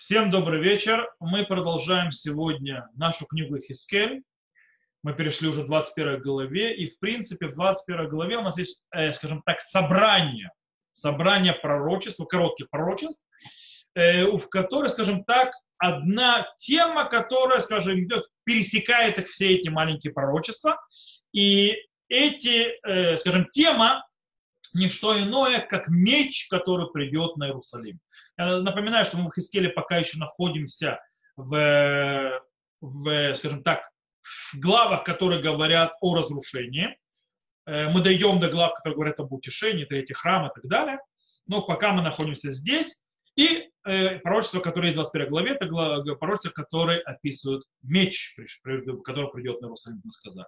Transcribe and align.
Всем 0.00 0.30
добрый 0.30 0.62
вечер. 0.62 1.12
Мы 1.20 1.44
продолжаем 1.44 2.10
сегодня 2.10 2.88
нашу 2.96 3.26
книгу 3.26 3.58
Хискель. 3.58 4.22
Мы 5.02 5.12
перешли 5.12 5.46
уже 5.46 5.60
в 5.60 5.66
21 5.66 6.22
главе, 6.22 6.74
и 6.74 6.88
в 6.88 6.98
принципе 6.98 7.48
в 7.48 7.54
21 7.54 8.08
главе 8.08 8.38
у 8.38 8.40
нас 8.40 8.56
есть, 8.56 8.82
э, 8.92 9.12
скажем 9.12 9.42
так, 9.44 9.60
собрание, 9.60 10.52
собрание 10.92 11.52
пророчеств, 11.52 12.26
коротких 12.26 12.70
пророчеств, 12.70 13.22
э, 13.94 14.24
в 14.24 14.48
которой, 14.48 14.88
скажем 14.88 15.22
так, 15.24 15.52
одна 15.76 16.48
тема, 16.56 17.04
которая, 17.04 17.60
скажем, 17.60 18.00
идет, 18.00 18.24
пересекает 18.44 19.18
их 19.18 19.28
все 19.28 19.54
эти 19.54 19.68
маленькие 19.68 20.14
пророчества, 20.14 20.80
и 21.34 21.76
эти, 22.08 22.72
э, 22.88 23.18
скажем, 23.18 23.48
тема 23.50 24.02
не 24.74 24.88
что 24.88 25.18
иное, 25.18 25.60
как 25.60 25.88
меч, 25.88 26.46
который 26.48 26.90
придет 26.90 27.36
на 27.36 27.48
Иерусалим. 27.48 28.00
Я 28.38 28.60
напоминаю, 28.60 29.04
что 29.04 29.16
мы 29.18 29.30
в 29.30 29.34
Хискеле 29.34 29.68
пока 29.68 29.98
еще 29.98 30.18
находимся 30.18 31.00
в, 31.36 32.42
в, 32.80 33.34
скажем 33.34 33.62
так, 33.62 33.82
главах, 34.54 35.04
которые 35.04 35.42
говорят 35.42 35.92
о 36.00 36.14
разрушении. 36.14 36.96
Э, 37.66 37.88
мы 37.90 38.02
дойдем 38.02 38.40
до 38.40 38.48
глав, 38.48 38.74
которые 38.74 38.94
говорят 38.94 39.20
об 39.20 39.32
утешении, 39.32 39.84
третий 39.84 40.14
храм 40.14 40.46
и 40.46 40.54
так 40.54 40.64
далее. 40.66 40.98
Но 41.46 41.62
пока 41.62 41.92
мы 41.92 42.02
находимся 42.02 42.50
здесь. 42.50 42.96
И 43.36 43.70
э, 43.84 44.18
пророчество, 44.18 44.60
которое 44.60 44.88
есть 44.88 44.96
в 44.96 45.02
21 45.02 45.30
главе, 45.30 45.50
это 45.52 45.66
пророчество, 46.16 46.50
которое 46.50 47.00
описывает 47.00 47.62
меч, 47.82 48.36
который 49.04 49.30
придет 49.30 49.60
на 49.60 49.66
Иерусалим, 49.66 50.00
мы 50.04 50.10
сказали. 50.10 50.46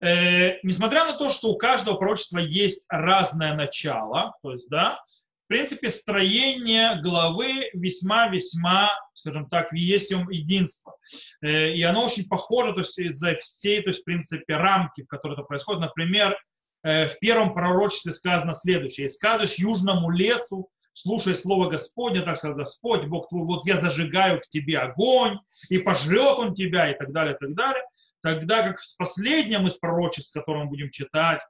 Э, 0.00 0.58
несмотря 0.62 1.04
на 1.04 1.14
то, 1.14 1.30
что 1.30 1.48
у 1.48 1.56
каждого 1.56 1.96
пророчества 1.96 2.38
есть 2.38 2.84
разное 2.88 3.54
начало, 3.54 4.34
то 4.42 4.52
есть, 4.52 4.68
да, 4.68 5.00
в 5.46 5.48
принципе, 5.48 5.90
строение 5.90 7.00
главы 7.00 7.70
весьма-весьма, 7.72 8.90
скажем 9.14 9.48
так, 9.48 9.72
есть 9.72 10.10
единство. 10.10 10.96
Э, 11.40 11.70
и 11.70 11.82
оно 11.82 12.04
очень 12.04 12.28
похоже 12.28 12.72
то 12.72 12.80
есть, 12.80 12.98
из-за 12.98 13.36
всей, 13.36 13.80
то 13.82 13.90
есть, 13.90 14.02
в 14.02 14.04
принципе, 14.04 14.56
рамки, 14.56 15.02
в 15.02 15.06
которой 15.06 15.34
это 15.34 15.42
происходит. 15.42 15.80
Например, 15.80 16.36
э, 16.82 17.06
в 17.06 17.18
первом 17.20 17.54
пророчестве 17.54 18.12
сказано 18.12 18.54
следующее. 18.54 19.06
«И 19.06 19.08
скажешь 19.08 19.54
южному 19.54 20.10
лесу, 20.10 20.68
слушай 20.92 21.34
слово 21.34 21.70
Господня, 21.70 22.22
так 22.22 22.38
сказал 22.38 22.56
Господь, 22.56 23.06
Бог 23.06 23.28
твой, 23.28 23.44
вот 23.44 23.66
я 23.66 23.76
зажигаю 23.76 24.40
в 24.40 24.48
тебе 24.48 24.78
огонь, 24.78 25.38
и 25.68 25.78
пожрет 25.78 26.38
он 26.38 26.54
тебя, 26.54 26.90
и 26.90 26.98
так 26.98 27.12
далее, 27.12 27.34
и 27.34 27.38
так 27.38 27.54
далее. 27.54 27.84
Тогда 28.26 28.62
как 28.62 28.80
в 28.80 28.96
последнем 28.96 29.66
из 29.66 29.76
пророчеств, 29.76 30.32
которое 30.32 30.64
мы 30.64 30.70
будем 30.70 30.90
читать, 30.90 31.40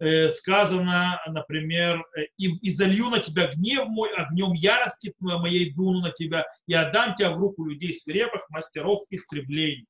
Э, 0.00 0.28
сказано, 0.28 1.20
например, 1.28 2.04
э, 2.16 2.24
и, 2.36 2.48
и 2.48 2.74
залью 2.74 3.10
на 3.10 3.20
тебя 3.20 3.52
гнев 3.54 3.86
мой, 3.86 4.12
огнем 4.12 4.52
ярости 4.52 5.14
моей 5.20 5.72
дуну 5.72 6.00
на 6.00 6.10
тебя, 6.10 6.46
и 6.66 6.74
отдам 6.74 7.14
тебя 7.14 7.30
в 7.30 7.38
руку 7.38 7.64
людей 7.64 7.94
свирепых, 7.94 8.42
мастеров 8.50 9.02
истреблений, 9.10 9.86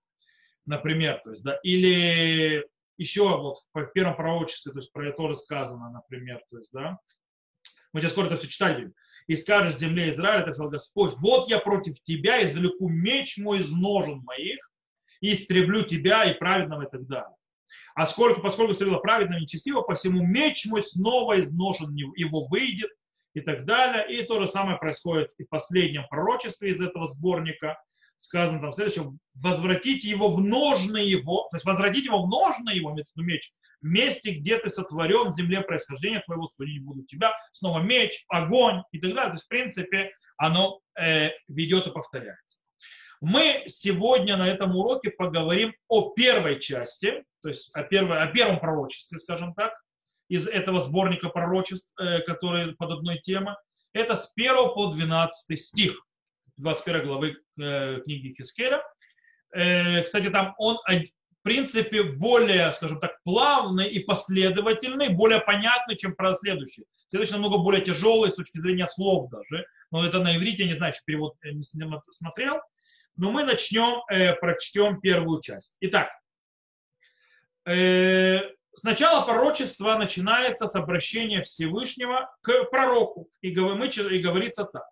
например, 0.67 1.23
то 1.25 1.31
есть, 1.31 1.42
да, 1.42 1.59
или 1.62 2.67
еще 2.98 3.23
вот 3.23 3.56
в 3.73 3.86
первом 3.95 4.14
пророчестве, 4.14 4.73
то 4.73 4.79
есть 4.79 4.92
про 4.92 5.08
это 5.08 5.17
тоже 5.17 5.36
сказано, 5.36 5.91
например, 5.91 6.42
то 6.51 6.58
есть, 6.58 6.70
да, 6.70 6.98
мы 7.95 8.03
сейчас 8.03 8.12
скоро 8.12 8.27
это 8.27 8.36
все 8.36 8.48
читать 8.48 8.79
будем. 8.79 8.92
И 9.27 9.36
скажешь 9.36 9.79
земле 9.79 10.11
Израиля, 10.11 10.45
так 10.45 10.55
сказал 10.55 10.70
Господь, 10.70 11.14
вот 11.17 11.48
я 11.48 11.61
против 11.61 11.98
тебя, 12.03 12.45
извлеку 12.45 12.91
меч 12.91 13.39
мой 13.39 13.61
из 13.61 13.73
ножен 13.73 14.20
моих, 14.23 14.70
истреблю 15.33 15.83
тебя 15.83 16.25
и 16.25 16.39
праведного 16.39 16.83
и 16.83 16.91
так 16.91 17.06
далее. 17.06 17.34
А 17.94 18.06
сколько, 18.06 18.41
поскольку 18.41 18.75
стрела 18.75 18.98
праведно 18.98 19.39
нечестиво, 19.39 19.83
по 19.83 19.94
всему 19.94 20.25
меч 20.25 20.67
мой 20.67 20.84
снова 20.84 21.39
изношен, 21.39 21.94
его 21.94 22.47
выйдет 22.47 22.91
и 23.34 23.41
так 23.41 23.64
далее. 23.64 24.20
И 24.20 24.27
то 24.27 24.41
же 24.41 24.47
самое 24.47 24.78
происходит 24.78 25.30
и 25.39 25.45
в 25.45 25.48
последнем 25.48 26.06
пророчестве 26.08 26.70
из 26.70 26.80
этого 26.80 27.06
сборника. 27.06 27.78
Сказано 28.17 28.61
там 28.61 28.72
следующее, 28.72 29.11
возвратите 29.34 30.08
его 30.08 30.30
в 30.30 30.41
ножны 30.41 30.98
его, 30.98 31.48
то 31.50 31.56
есть 31.56 31.67
возвратите 31.67 32.06
его 32.06 32.22
в 32.22 32.28
ножны 32.28 32.70
его, 32.70 32.97
меч, 33.17 33.52
в 33.80 33.86
месте, 33.86 34.33
где 34.33 34.56
ты 34.58 34.70
сотворен, 34.70 35.29
в 35.29 35.35
земле 35.35 35.61
происхождения 35.61 36.20
твоего, 36.20 36.46
судить 36.46 36.83
буду 36.83 37.02
тебя, 37.05 37.33
снова 37.52 37.80
меч, 37.80 38.24
огонь 38.29 38.83
и 38.92 39.01
так 39.01 39.14
далее. 39.14 39.30
То 39.30 39.35
есть, 39.35 39.45
в 39.45 39.48
принципе, 39.48 40.12
оно 40.36 40.80
э, 40.98 41.30
ведет 41.48 41.86
и 41.89 41.91
повторяется. 41.91 42.58
Мы 43.24 43.62
сегодня 43.68 44.36
на 44.36 44.46
этом 44.46 44.77
уроке 44.77 45.11
поговорим 45.11 45.73
о 45.89 46.11
первой 46.11 46.61
части, 46.61 47.24
то 47.42 47.48
есть 47.48 47.70
о, 47.74 47.83
первой, 47.83 48.23
о 48.23 48.27
первом 48.27 48.61
пророчестве, 48.61 49.18
скажем 49.18 49.55
так, 49.55 49.73
из 50.29 50.46
этого 50.46 50.79
сборника 50.83 51.30
пророчеств, 51.30 51.89
э, 51.98 52.18
которые 52.20 52.74
под 52.74 52.90
одной 52.90 53.20
темой. 53.20 53.55
Это 53.95 54.14
с 54.14 54.30
1 54.36 54.74
по 54.74 54.92
12 54.92 55.58
стих 55.58 56.07
21 56.58 57.07
главы 57.07 57.36
э, 57.58 58.01
книги 58.05 58.35
Хискеля. 58.36 58.83
Э, 59.55 60.02
кстати, 60.02 60.29
там 60.29 60.55
он 60.58 60.77
в 60.86 61.42
принципе 61.42 62.02
более, 62.02 62.70
скажем 62.73 63.01
так, 63.01 63.23
плавный 63.24 63.89
и 63.89 64.01
последовательный, 64.01 65.08
более 65.08 65.41
понятный, 65.41 65.96
чем 65.96 66.14
про 66.14 66.35
следующий. 66.35 66.85
Следующий 67.08 67.33
намного 67.33 67.56
более 67.56 67.80
тяжелый 67.80 68.30
с 68.30 68.35
точки 68.35 68.58
зрения 68.58 68.86
слов 68.86 69.30
даже. 69.30 69.64
Но 69.91 70.06
это 70.06 70.18
на 70.18 70.36
иврите, 70.36 70.64
я 70.64 70.68
не 70.68 70.74
знаю, 70.74 70.92
что 70.92 71.02
перевод 71.06 71.36
не 71.42 71.62
смотрел. 71.62 72.61
Но 73.17 73.30
мы 73.30 73.45
начнем, 73.45 74.02
э, 74.11 74.35
прочтем 74.35 75.01
первую 75.01 75.41
часть. 75.41 75.75
Итак, 75.80 76.11
э, 77.67 78.41
сначала 78.75 79.25
пророчество 79.25 79.97
начинается 79.97 80.67
с 80.67 80.75
обращения 80.75 81.42
Всевышнего 81.42 82.35
к 82.42 82.64
пророку. 82.64 83.29
И, 83.41 83.55
мы, 83.55 83.86
и 83.86 84.19
говорится 84.19 84.64
так. 84.64 84.85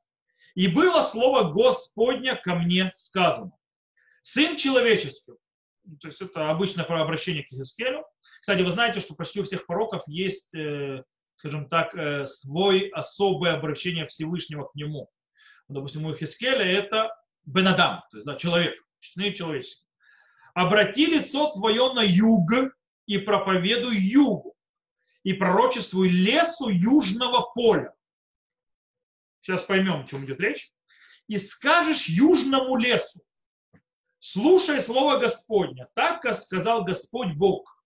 «И 0.54 0.68
было 0.68 1.02
слово 1.02 1.50
Господня 1.50 2.36
ко 2.36 2.54
мне 2.54 2.90
сказано. 2.94 3.52
Сын 4.20 4.56
человеческий». 4.56 5.32
То 6.00 6.08
есть 6.08 6.20
это 6.20 6.50
обычное 6.50 6.84
обращение 6.84 7.42
к 7.42 7.50
Иезекиилю. 7.50 8.04
Кстати, 8.40 8.62
вы 8.62 8.70
знаете, 8.70 9.00
что 9.00 9.14
почти 9.14 9.40
у 9.40 9.44
всех 9.44 9.66
пророков 9.66 10.02
есть, 10.06 10.54
э, 10.54 11.02
скажем 11.36 11.68
так, 11.68 11.94
э, 11.94 12.26
свой 12.26 12.88
особое 12.88 13.54
обращение 13.54 14.06
Всевышнего 14.06 14.64
к 14.64 14.74
нему. 14.74 15.08
Допустим, 15.68 16.06
у 16.06 16.14
Хискеля 16.14 16.64
это 16.64 17.11
Бенадам, 17.44 18.02
то 18.10 18.18
есть 18.18 18.26
да, 18.26 18.36
человек, 18.36 18.74
честные 19.00 19.34
человеческие. 19.34 19.88
Обрати 20.54 21.06
лицо 21.06 21.50
твое 21.52 21.92
на 21.92 22.00
юг 22.00 22.52
и 23.06 23.18
проповедуй 23.18 23.96
югу, 23.96 24.54
и 25.22 25.32
пророчествуй 25.32 26.08
лесу 26.08 26.68
южного 26.68 27.52
поля. 27.54 27.94
Сейчас 29.40 29.62
поймем, 29.62 30.02
о 30.02 30.06
чем 30.06 30.24
идет 30.24 30.40
речь. 30.40 30.72
И 31.26 31.38
скажешь 31.38 32.06
южному 32.06 32.76
лесу, 32.76 33.20
слушай 34.18 34.80
слово 34.80 35.18
Господня, 35.18 35.88
так 35.94 36.22
как 36.22 36.36
сказал 36.36 36.84
Господь 36.84 37.34
Бог. 37.34 37.82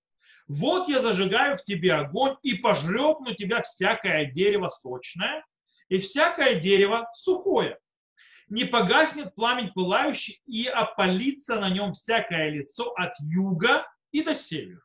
Вот 0.48 0.88
я 0.88 1.00
зажигаю 1.00 1.56
в 1.56 1.64
тебе 1.64 1.94
огонь 1.94 2.36
и 2.42 2.54
пожрет 2.54 3.20
на 3.20 3.34
тебя 3.34 3.62
всякое 3.62 4.26
дерево 4.26 4.68
сочное 4.68 5.44
и 5.88 5.98
всякое 5.98 6.60
дерево 6.60 7.08
сухое 7.12 7.78
не 8.48 8.64
погаснет 8.64 9.34
пламень 9.34 9.72
пылающий, 9.72 10.40
и 10.46 10.66
опалится 10.66 11.58
на 11.58 11.68
нем 11.68 11.92
всякое 11.92 12.50
лицо 12.50 12.92
от 12.96 13.12
юга 13.20 13.86
и 14.12 14.22
до 14.22 14.34
севера. 14.34 14.82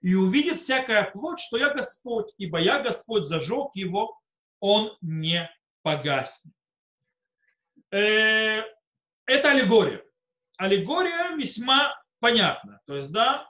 И 0.00 0.14
увидит 0.14 0.60
всякая 0.60 1.04
плоть, 1.10 1.40
что 1.40 1.56
я 1.56 1.72
Господь, 1.72 2.32
ибо 2.36 2.58
я 2.58 2.80
Господь 2.80 3.28
зажег 3.28 3.70
его, 3.74 4.18
он 4.60 4.96
не 5.00 5.48
погаснет. 5.82 6.52
Э, 7.90 8.62
это 9.26 9.50
аллегория. 9.50 10.02
Аллегория 10.56 11.36
весьма 11.36 11.94
понятна. 12.20 12.80
То 12.86 12.96
есть, 12.96 13.12
да, 13.12 13.48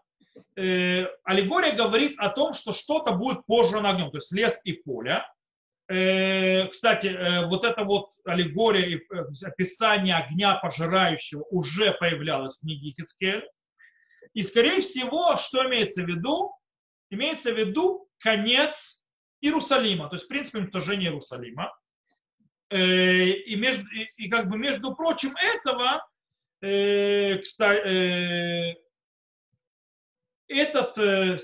э, 0.57 1.07
аллегория 1.25 1.73
говорит 1.73 2.19
о 2.19 2.29
том, 2.29 2.53
что 2.53 2.73
что-то 2.73 3.13
будет 3.13 3.47
пожрано 3.47 3.91
огнем, 3.91 4.11
то 4.11 4.19
есть 4.19 4.33
лес 4.33 4.61
и 4.65 4.73
поле. 4.73 5.25
Э, 5.89 6.69
кстати, 6.69 7.09
э, 7.09 7.47
вот 7.47 7.65
эта 7.65 7.85
вот 7.85 8.13
аллегория 8.25 8.87
и 8.87 8.97
э, 8.97 9.25
описание 9.45 10.17
огня 10.17 10.55
пожирающего 10.55 11.43
уже 11.51 11.93
появлялось 11.93 12.57
в 12.57 12.61
книге 12.61 12.93
Хискель. 12.93 13.45
И, 14.33 14.43
скорее 14.43 14.81
всего, 14.81 15.37
что 15.37 15.67
имеется 15.67 16.03
в 16.03 16.07
виду? 16.07 16.55
Имеется 17.11 17.53
в 17.53 17.59
виду 17.59 18.09
конец 18.21 19.03
Иерусалима, 19.41 20.09
то 20.09 20.15
есть, 20.15 20.27
в 20.27 20.29
принципе, 20.29 20.59
уничтожение 20.59 21.09
Иерусалима. 21.11 21.77
И, 22.71 23.55
между, 23.57 23.85
и 24.17 24.29
как 24.31 24.49
бы, 24.49 24.57
между 24.57 24.95
прочим, 24.95 25.35
этого, 25.37 26.07
кстати, 27.43 28.79
этот 30.49 31.41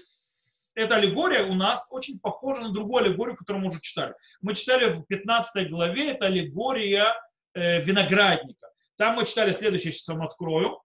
эта 0.79 0.95
аллегория 0.95 1.45
у 1.45 1.55
нас 1.55 1.87
очень 1.91 2.21
похожа 2.21 2.61
на 2.61 2.73
другую 2.73 3.05
аллегорию, 3.05 3.37
которую 3.37 3.65
мы 3.65 3.71
уже 3.71 3.81
читали. 3.81 4.15
Мы 4.41 4.55
читали 4.55 4.93
в 4.93 5.03
15 5.07 5.69
главе, 5.71 6.13
это 6.13 6.27
аллегория 6.27 7.15
э, 7.55 7.83
виноградника. 7.83 8.69
Там 8.97 9.17
мы 9.17 9.27
читали 9.27 9.51
следующее, 9.51 9.93
сейчас 9.93 10.07
вам 10.07 10.23
открою 10.23 10.81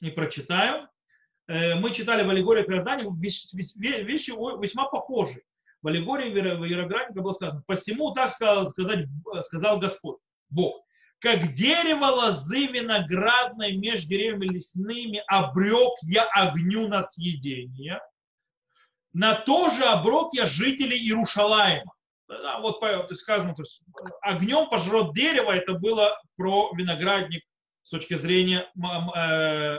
и 0.00 0.10
прочитаю. 0.10 0.88
Э, 1.46 1.76
мы 1.76 1.92
читали 1.92 2.24
в 2.24 2.30
аллегории 2.30 2.62
виноградника 2.62 3.10
вещи, 3.16 4.32
весьма 4.60 4.86
похожие. 4.86 5.42
В 5.80 5.86
аллегории 5.86 6.30
виноградника 6.30 7.22
было 7.22 7.34
сказано, 7.34 7.62
посему 7.68 8.12
так 8.12 8.32
сказал, 8.32 8.66
сказать, 8.66 9.06
сказал 9.42 9.78
Господь, 9.78 10.18
Бог, 10.50 10.82
как 11.20 11.54
дерево 11.54 12.06
лозы 12.06 12.66
виноградной 12.66 13.76
между 13.76 14.08
деревьями 14.08 14.46
лесными 14.46 15.22
обрек 15.28 15.92
я 16.02 16.24
огню 16.24 16.88
на 16.88 17.02
съедение, 17.02 18.00
на 19.14 19.34
то 19.34 19.70
же 19.70 19.84
оброк 19.84 20.34
я 20.34 20.46
жителей 20.46 20.98
Иерушалаема. 20.98 21.92
Вот 22.60 22.80
сказано, 23.16 23.54
то 23.54 23.62
есть 23.62 23.82
огнем 24.22 24.68
пожрет 24.68 25.14
дерево, 25.14 25.52
это 25.52 25.74
было 25.74 26.18
про 26.36 26.70
виноградник 26.74 27.42
с 27.82 27.90
точки 27.90 28.14
зрения 28.14 28.70
э, 29.16 29.78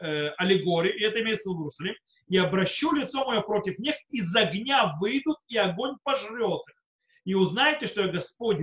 э, 0.00 0.28
аллегории, 0.36 0.92
и 0.92 1.02
это 1.02 1.22
имеется 1.22 1.48
в 1.48 1.52
виду 1.52 1.62
Иерусалим. 1.62 1.94
И 2.28 2.36
обращу 2.36 2.92
лицо 2.92 3.24
мое 3.24 3.40
против 3.42 3.78
них, 3.78 3.94
из 4.10 4.34
огня 4.34 4.94
выйдут, 5.00 5.38
и 5.48 5.56
огонь 5.56 5.96
пожрет 6.02 6.62
их. 6.68 6.82
И 7.24 7.34
узнаете, 7.34 7.86
что 7.86 8.02
я 8.02 8.08
Господь 8.08 8.58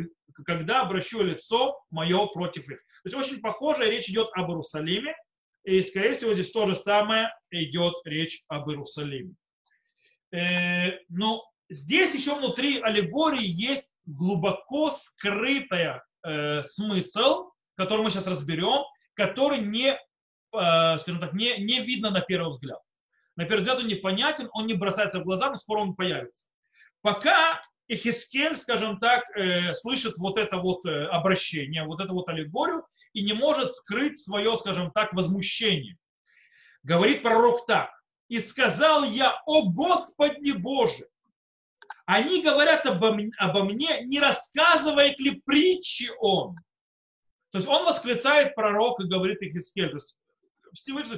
когда 0.46 0.82
обращу 0.82 1.22
лицо 1.22 1.80
мое 1.90 2.26
против 2.28 2.70
их. 2.70 2.78
То 3.04 3.10
есть 3.10 3.16
очень 3.16 3.42
похоже, 3.42 3.90
речь 3.90 4.10
идет 4.10 4.30
об 4.34 4.50
Иерусалиме, 4.50 5.16
и, 5.64 5.82
скорее 5.84 6.14
всего, 6.14 6.34
здесь 6.34 6.52
то 6.52 6.66
же 6.66 6.76
самое 6.76 7.30
идет 7.52 7.94
речь 8.06 8.44
об 8.48 8.70
Иерусалиме. 8.70 9.34
Э, 10.32 10.98
но 11.10 11.44
здесь 11.70 12.14
еще 12.14 12.36
внутри 12.36 12.80
аллегории 12.80 13.46
есть 13.46 13.88
глубоко 14.06 14.92
скрытая 14.92 16.04
э, 16.24 16.64
смысл, 16.64 17.52
который 17.76 18.04
мы 18.04 18.12
сейчас 18.12 18.28
разберем, 18.28 18.84
который 19.14 19.60
не, 19.60 19.90
э, 19.90 19.98
скажем 21.00 21.20
так, 21.20 21.34
не, 21.34 21.58
не 21.58 21.82
видно 21.82 22.12
на 22.12 22.22
первый 22.22 22.52
взгляд. 22.52 22.80
На 23.36 23.46
первый 23.46 23.62
взгляд 23.62 23.80
он 23.80 23.88
непонятен, 23.88 24.50
он 24.54 24.68
не 24.68 24.74
бросается 24.74 25.20
в 25.20 25.24
глаза, 25.24 25.50
но 25.50 25.56
скоро 25.56 25.80
он 25.80 25.96
появится. 25.96 26.46
Пока 27.02 27.62
Эхискель, 27.88 28.56
скажем 28.56 29.00
так, 29.00 29.24
слышит 29.74 30.18
вот 30.18 30.38
это 30.38 30.58
вот 30.58 30.86
обращение, 30.86 31.84
вот 31.84 32.00
эту 32.00 32.14
вот 32.14 32.30
аллегорию 32.30 32.86
и 33.14 33.24
не 33.24 33.34
может 33.34 33.74
скрыть 33.74 34.20
свое, 34.20 34.56
скажем 34.56 34.92
так, 34.92 35.12
возмущение. 35.14 35.98
Говорит 36.84 37.24
пророк 37.24 37.66
так. 37.66 37.90
«И 38.32 38.40
сказал 38.40 39.04
я, 39.04 39.42
о 39.46 39.70
Господи 39.70 40.52
Боже, 40.52 41.08
они 42.06 42.42
говорят 42.42 42.86
обо 42.86 43.18
обо 43.38 43.64
мне, 43.66 44.04
не 44.06 44.20
рассказывает 44.20 45.20
ли 45.20 45.42
притчи 45.46 46.10
он?» 46.20 46.56
То 47.52 47.58
есть 47.58 47.68
он 47.68 47.86
восклицает 47.86 48.56
пророк 48.56 49.02
и 49.02 49.08
говорит. 49.08 49.40
То 49.40 49.46
есть 49.46 50.18
Всевышний, 50.74 51.18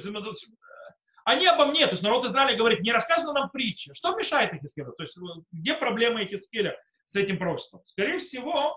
они 1.24 1.46
обо 1.46 1.66
мне, 1.66 1.86
то 1.86 1.92
есть 1.92 2.02
народ 2.02 2.26
Израиля 2.26 2.56
говорит, 2.56 2.80
не 2.80 2.92
рассказано 2.92 3.32
нам 3.32 3.50
притчи. 3.50 3.94
Что 3.94 4.16
мешает 4.16 4.52
Ихискелю? 4.52 4.92
То 4.92 5.04
есть 5.04 5.16
где 5.52 5.74
проблема 5.74 6.24
Ихискеля 6.24 6.76
с 7.04 7.14
этим 7.14 7.38
пророчеством? 7.38 7.82
Скорее 7.84 8.18
всего, 8.18 8.76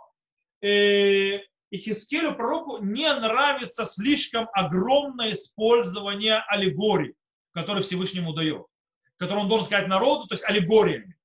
э, 0.62 1.40
Ихискелю 1.72 2.36
пророку 2.36 2.78
не 2.78 3.12
нравится 3.12 3.86
слишком 3.86 4.48
огромное 4.54 5.34
использование 5.34 6.44
аллегорий, 6.48 7.16
которые 7.58 7.84
Всевышнему 7.84 8.34
дает, 8.34 8.66
которые 9.18 9.44
он 9.44 9.50
должен 9.50 9.66
сказать 9.66 9.88
народу, 9.88 10.28
то 10.28 10.36
есть 10.36 10.48
аллегориями. 10.48 11.16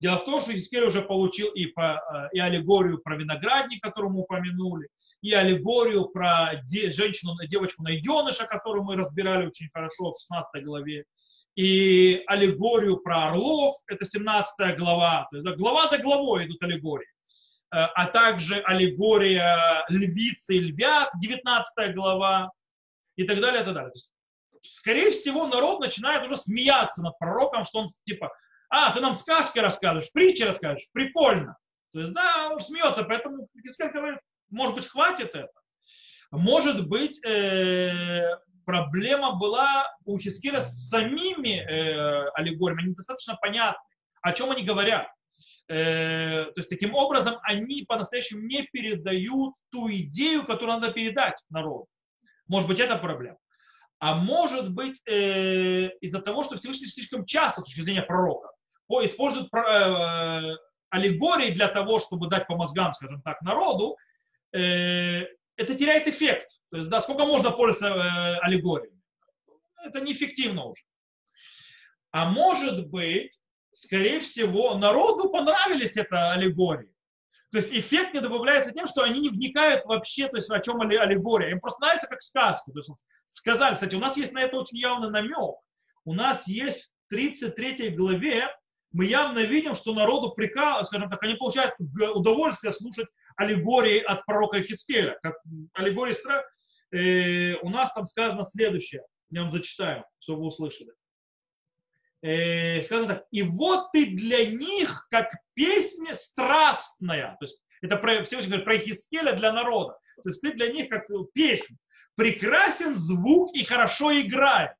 Дело 0.00 0.18
в 0.18 0.24
том, 0.24 0.40
что 0.40 0.52
Хискель 0.52 0.84
уже 0.84 1.02
получил 1.02 1.48
и, 1.48 1.66
по, 1.66 2.00
э, 2.32 2.36
и 2.36 2.38
аллегорию 2.38 2.98
про 2.98 3.16
виноградник, 3.16 3.82
которую 3.82 4.12
мы 4.12 4.20
упомянули, 4.20 4.88
и 5.20 5.32
аллегорию 5.32 6.06
про 6.06 6.62
де, 6.64 6.90
женщину, 6.90 7.34
девочку 7.48 7.82
найденыша, 7.82 8.46
которую 8.46 8.84
мы 8.84 8.94
разбирали 8.94 9.48
очень 9.48 9.68
хорошо 9.74 10.12
в 10.12 10.20
16 10.20 10.64
главе, 10.64 11.04
и 11.56 12.22
аллегорию 12.28 12.98
про 12.98 13.26
орлов, 13.26 13.74
это 13.88 14.04
17 14.04 14.78
глава, 14.78 15.26
то 15.30 15.38
есть 15.38 15.58
глава 15.58 15.88
за 15.88 15.98
главой 15.98 16.46
идут 16.46 16.62
аллегории, 16.62 17.08
э, 17.74 17.78
а 17.78 18.06
также 18.06 18.60
аллегория 18.60 19.84
львицы 19.88 20.54
и 20.54 20.60
львят, 20.60 21.10
19 21.20 21.94
глава, 21.96 22.52
и 23.16 23.24
так 23.24 23.40
далее, 23.40 23.62
и 23.62 23.64
так 23.64 23.74
далее. 23.74 23.90
То 23.90 23.96
есть, 23.96 24.10
скорее 24.62 25.10
всего, 25.10 25.46
народ 25.46 25.80
начинает 25.80 26.24
уже 26.24 26.36
смеяться 26.36 27.02
над 27.02 27.18
пророком, 27.18 27.64
что 27.64 27.80
он 27.80 27.88
типа, 28.04 28.32
а, 28.68 28.92
ты 28.92 29.00
нам 29.00 29.14
сказки 29.14 29.58
рассказываешь, 29.58 30.12
притчи 30.12 30.42
рассказываешь, 30.42 30.88
прикольно. 30.92 31.56
То 31.92 32.00
есть, 32.00 32.12
да, 32.12 32.50
он 32.52 32.60
смеется, 32.60 33.02
поэтому 33.02 33.48
Хискель 33.60 34.18
может 34.50 34.74
быть, 34.74 34.86
хватит 34.86 35.34
это. 35.34 35.50
Может 36.30 36.88
быть, 36.88 37.24
э, 37.24 38.36
проблема 38.64 39.36
была 39.36 39.86
у 40.04 40.18
Хискеля 40.18 40.62
с 40.62 40.88
самими 40.88 41.58
э, 41.58 42.28
аллегориями, 42.34 42.84
они 42.84 42.94
достаточно 42.94 43.36
понятны, 43.36 43.80
о 44.22 44.32
чем 44.32 44.50
они 44.50 44.62
говорят. 44.62 45.08
Э, 45.68 46.46
то 46.46 46.54
есть, 46.56 46.68
таким 46.68 46.94
образом, 46.94 47.38
они 47.42 47.84
по-настоящему 47.88 48.42
не 48.42 48.62
передают 48.62 49.54
ту 49.70 49.90
идею, 49.90 50.44
которую 50.44 50.80
надо 50.80 50.92
передать 50.92 51.38
народу. 51.48 51.86
Может 52.46 52.68
быть, 52.68 52.78
это 52.80 52.96
проблема. 52.96 53.38
А 54.00 54.14
может 54.14 54.70
быть, 54.70 54.98
э, 55.06 55.90
из-за 56.00 56.22
того, 56.22 56.42
что 56.42 56.56
Всевышний 56.56 56.86
слишком 56.86 57.26
часто, 57.26 57.60
с 57.60 57.64
точки 57.64 57.82
зрения 57.82 58.02
пророка, 58.02 58.50
используют 59.02 59.52
э, 59.54 60.56
аллегории 60.88 61.50
для 61.50 61.68
того, 61.68 62.00
чтобы 62.00 62.28
дать 62.28 62.46
по 62.46 62.56
мозгам, 62.56 62.94
скажем 62.94 63.20
так, 63.20 63.42
народу, 63.42 63.98
э, 64.52 65.26
это 65.56 65.74
теряет 65.74 66.08
эффект. 66.08 66.48
То 66.70 66.78
есть, 66.78 66.88
да, 66.88 67.02
сколько 67.02 67.26
можно 67.26 67.50
пользоваться 67.50 67.88
э, 67.88 68.38
аллегориями? 68.38 68.98
Это 69.84 70.00
неэффективно 70.00 70.64
уже. 70.64 70.82
А 72.10 72.24
может 72.24 72.88
быть, 72.88 73.38
скорее 73.70 74.20
всего, 74.20 74.78
народу 74.78 75.28
понравились 75.28 75.98
это 75.98 76.32
аллегории. 76.32 76.92
То 77.52 77.58
есть 77.58 77.70
эффект 77.70 78.14
не 78.14 78.20
добавляется 78.20 78.72
тем, 78.72 78.86
что 78.86 79.02
они 79.02 79.20
не 79.20 79.28
вникают 79.28 79.84
вообще, 79.84 80.28
то 80.28 80.36
есть 80.36 80.50
о 80.50 80.60
чем 80.60 80.80
аллегория. 80.80 81.50
Им 81.50 81.60
просто 81.60 81.82
нравится 81.82 82.06
как 82.06 82.22
сказка. 82.22 82.72
То 82.72 82.78
есть 82.78 82.90
сказали, 83.30 83.74
кстати, 83.74 83.94
у 83.94 84.00
нас 84.00 84.16
есть 84.16 84.32
на 84.32 84.42
это 84.42 84.56
очень 84.56 84.78
явный 84.78 85.10
намек. 85.10 85.56
У 86.04 86.14
нас 86.14 86.46
есть 86.46 86.92
в 87.06 87.10
33 87.10 87.90
главе, 87.90 88.48
мы 88.92 89.04
явно 89.04 89.40
видим, 89.40 89.74
что 89.74 89.94
народу 89.94 90.32
прикал, 90.32 90.84
скажем 90.84 91.08
так, 91.10 91.22
они 91.22 91.34
получают 91.34 91.74
удовольствие 91.78 92.72
слушать 92.72 93.06
аллегории 93.36 94.00
от 94.00 94.26
пророка 94.26 94.62
Хискеля. 94.62 95.18
Как 95.22 95.36
аллегории 95.74 96.12
страх, 96.12 96.44
э, 96.92 97.54
у 97.62 97.70
нас 97.70 97.92
там 97.92 98.04
сказано 98.04 98.42
следующее. 98.42 99.02
Я 99.30 99.42
вам 99.42 99.50
зачитаю, 99.50 100.04
чтобы 100.18 100.40
вы 100.40 100.46
услышали. 100.48 100.90
Э, 102.22 102.82
сказано 102.82 103.14
так. 103.14 103.26
И 103.30 103.42
вот 103.42 103.92
ты 103.92 104.06
для 104.06 104.44
них 104.46 105.06
как 105.08 105.32
песня 105.54 106.16
страстная. 106.16 107.36
То 107.38 107.44
есть 107.44 107.62
это 107.82 107.96
про, 107.96 108.24
все 108.24 108.42
говорят 108.42 108.64
про 108.64 108.78
Хискеля 108.78 109.34
для 109.34 109.52
народа. 109.52 109.98
То 110.22 110.28
есть 110.28 110.40
ты 110.40 110.52
для 110.52 110.72
них 110.72 110.88
как 110.88 111.06
песня. 111.32 111.76
Прекрасен 112.20 112.96
звук 112.96 113.54
и 113.54 113.64
хорошо 113.64 114.12
играет. 114.12 114.72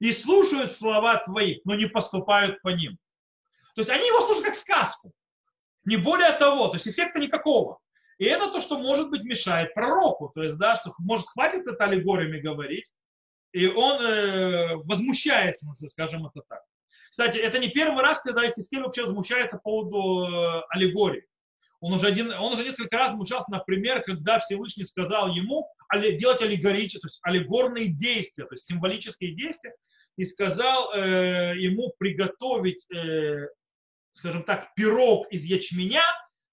И 0.00 0.12
слушают 0.12 0.72
слова 0.72 1.18
твои, 1.18 1.60
но 1.66 1.74
не 1.74 1.84
поступают 1.84 2.62
по 2.62 2.68
ним. 2.68 2.96
То 3.74 3.82
есть 3.82 3.90
они 3.90 4.06
его 4.06 4.20
слушают 4.20 4.46
как 4.46 4.54
сказку. 4.54 5.12
Не 5.84 5.98
более 5.98 6.32
того, 6.32 6.68
то 6.68 6.76
есть 6.76 6.88
эффекта 6.88 7.18
никакого. 7.20 7.80
И 8.16 8.24
это 8.24 8.50
то, 8.50 8.62
что, 8.62 8.78
может 8.78 9.10
быть, 9.10 9.24
мешает 9.24 9.74
пророку. 9.74 10.32
То 10.34 10.42
есть, 10.42 10.56
да, 10.56 10.76
что, 10.76 10.90
может, 11.00 11.26
хватит 11.26 11.66
это 11.66 11.84
аллегориями 11.84 12.40
говорить, 12.40 12.90
и 13.52 13.66
он 13.66 14.00
э, 14.00 14.76
возмущается, 14.76 15.66
скажем 15.90 16.24
это 16.24 16.40
так. 16.48 16.62
Кстати, 17.10 17.36
это 17.36 17.58
не 17.58 17.68
первый 17.68 18.02
раз, 18.02 18.20
когда 18.20 18.50
Хискель 18.50 18.80
вообще 18.80 19.02
возмущается 19.02 19.58
по 19.58 19.64
поводу 19.64 20.32
э, 20.32 20.62
аллегории. 20.70 21.26
Он 21.84 21.92
уже, 21.92 22.06
один, 22.06 22.30
он 22.32 22.54
уже 22.54 22.64
несколько 22.64 22.96
раз 22.96 23.08
возмущался, 23.10 23.50
например, 23.50 24.02
когда 24.02 24.38
Всевышний 24.38 24.84
сказал 24.84 25.28
ему 25.28 25.68
делать 26.18 26.40
аллегорические, 26.40 27.00
то 27.00 27.06
есть 27.06 27.20
аллегорные 27.22 27.88
действия, 27.88 28.46
то 28.46 28.54
есть 28.54 28.66
символические 28.66 29.34
действия, 29.34 29.74
и 30.16 30.24
сказал 30.24 30.94
э, 30.94 31.54
ему 31.58 31.92
приготовить 31.98 32.86
э, 32.90 33.48
скажем 34.14 34.44
так, 34.44 34.72
пирог 34.74 35.30
из 35.30 35.44
ячменя, 35.44 36.04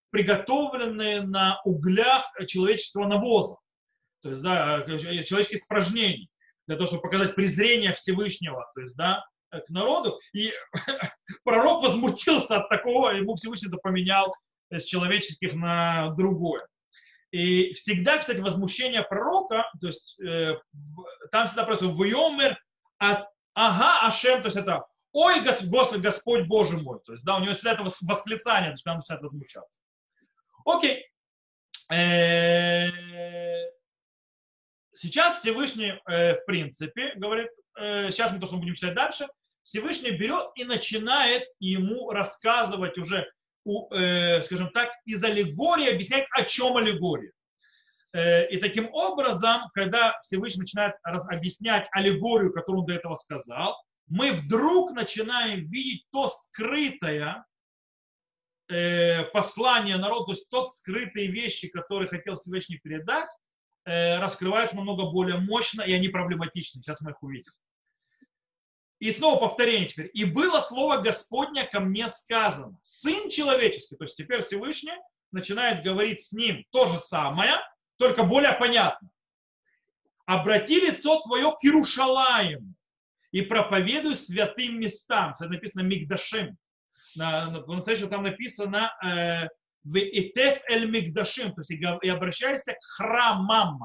приготовленный 0.10 1.26
на 1.26 1.62
углях 1.64 2.26
человеческого 2.48 3.08
навоза, 3.08 3.56
то 4.22 4.30
есть, 4.30 4.42
да, 4.42 4.84
человеческих 4.86 5.60
испражнений, 5.60 6.30
для 6.68 6.76
того, 6.76 6.88
чтобы 6.88 7.04
показать 7.04 7.36
презрение 7.36 7.94
Всевышнего, 7.94 8.70
то 8.76 8.82
есть, 8.82 8.96
да, 8.96 9.24
к 9.52 9.70
народу. 9.70 10.20
И 10.34 10.52
пророк 11.44 11.84
возмутился 11.84 12.58
от 12.58 12.70
такого, 12.70 13.12
ему 13.12 13.36
Всевышний 13.36 13.70
это 13.70 13.78
поменял 13.78 14.34
с 14.72 14.86
человеческих 14.86 15.54
на 15.54 16.10
другое. 16.12 16.66
И 17.32 17.74
всегда, 17.74 18.18
кстати, 18.18 18.40
возмущение 18.40 19.04
пророка, 19.04 19.70
то 19.80 19.88
есть 19.88 20.20
э, 20.20 20.56
там 21.32 21.48
всегда 21.48 21.64
происходит 21.64 21.96
«Войомер 21.96 22.58
ага 22.98 24.06
Ашем», 24.06 24.42
то 24.42 24.48
есть 24.48 24.58
это 24.58 24.86
ой, 25.14 25.42
Господь, 25.42 25.98
Господь 26.00 26.48
Боже 26.48 26.78
мой. 26.78 27.00
То 27.06 27.14
есть, 27.14 27.24
да, 27.24 27.38
у 27.38 27.42
него 27.42 27.54
всегда 27.54 27.74
это 27.74 27.84
восклицание, 27.84 28.72
то 28.72 28.74
есть 28.74 28.88
он 28.88 28.98
начинает 28.98 29.24
возмущаться. 29.24 29.80
Окей. 30.66 31.06
Э, 31.92 32.90
сейчас 34.96 35.40
Всевышний, 35.40 35.94
э, 36.08 36.36
в 36.36 36.46
принципе, 36.46 37.14
говорит, 37.16 37.50
э, 37.78 38.12
сейчас 38.12 38.32
мы 38.32 38.40
то, 38.40 38.46
что 38.46 38.56
мы 38.56 38.62
будем 38.62 38.76
читать 38.76 38.96
дальше, 38.96 39.28
Всевышний 39.64 40.12
берет 40.12 40.52
и 40.56 40.64
начинает 40.64 41.44
ему 41.60 42.12
рассказывать 42.12 42.98
уже, 42.98 43.30
скажем 43.64 44.70
так, 44.74 44.90
из 45.06 45.24
аллегории, 45.24 45.90
объяснять, 45.92 46.26
о 46.32 46.44
чем 46.44 46.78
аллегория. 46.78 47.32
Э, 48.14 48.48
и 48.50 48.58
таким 48.58 48.90
образом, 48.94 49.70
когда 49.74 50.20
Всевышний 50.22 50.62
начинает 50.62 50.96
объяснять 51.04 51.88
аллегорию, 51.92 52.52
которую 52.52 52.82
он 52.82 52.88
до 52.88 52.94
этого 52.94 53.16
сказал, 53.16 53.82
мы 54.08 54.34
вдруг 54.34 54.92
начинаем 54.92 55.66
видеть 55.68 56.06
то 56.12 56.28
скрытое 56.28 57.46
э, 58.70 59.24
послание 59.32 59.98
народу, 59.98 60.26
то 60.26 60.32
есть 60.34 60.50
тот 60.50 60.74
скрытые 60.74 61.28
вещи, 61.28 61.70
которые 61.70 62.10
хотел 62.10 62.36
Всевышний 62.36 62.78
передать, 62.78 63.30
э, 63.86 64.20
раскрываются 64.20 64.76
намного 64.76 65.10
более 65.10 65.38
мощно, 65.38 65.82
и 65.82 65.94
они 65.94 66.10
проблематичны. 66.10 66.82
Сейчас 66.82 67.00
мы 67.02 67.12
их 67.12 67.24
увидим. 67.24 67.54
И 69.02 69.12
снова 69.12 69.40
повторение 69.40 69.88
теперь. 69.88 70.12
И 70.14 70.26
было 70.26 70.62
слово 70.62 70.98
Господня 70.98 71.66
ко 71.66 71.80
мне 71.80 72.08
сказано. 72.08 72.78
Сын 72.84 73.30
человеческий, 73.30 73.96
то 73.96 74.04
есть 74.04 74.16
теперь 74.16 74.44
Всевышний 74.44 74.94
начинает 75.32 75.84
говорить 75.84 76.24
с 76.24 76.32
ним 76.34 76.64
то 76.70 76.86
же 76.86 76.98
самое, 76.98 77.54
только 77.98 78.22
более 78.22 78.54
понятно. 78.54 79.10
Обрати 80.28 80.80
лицо 80.80 81.20
твое 81.24 81.52
к 81.52 81.64
Иерушалаему 81.64 82.76
и 83.32 83.42
проповедуй 83.42 84.16
святым 84.16 84.80
местам. 84.80 85.34
Это 85.34 85.50
написано 85.50 85.82
Мигдашим. 85.82 86.56
По-настоящему 87.18 88.10
там 88.12 88.22
написано 88.22 88.94
э, 89.04 89.48
в 89.84 89.98
Итеф 89.98 90.62
эль 90.70 90.88
Мигдашим, 90.88 91.56
то 91.56 91.62
есть 91.62 91.72
и 91.72 92.08
обращайся 92.08 92.74
к 92.74 92.84
храмам. 92.84 93.80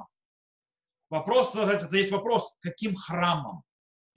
Вопрос, 1.08 1.54
есть 1.90 2.10
вопрос, 2.10 2.54
каким 2.60 2.96
храмом? 2.96 3.62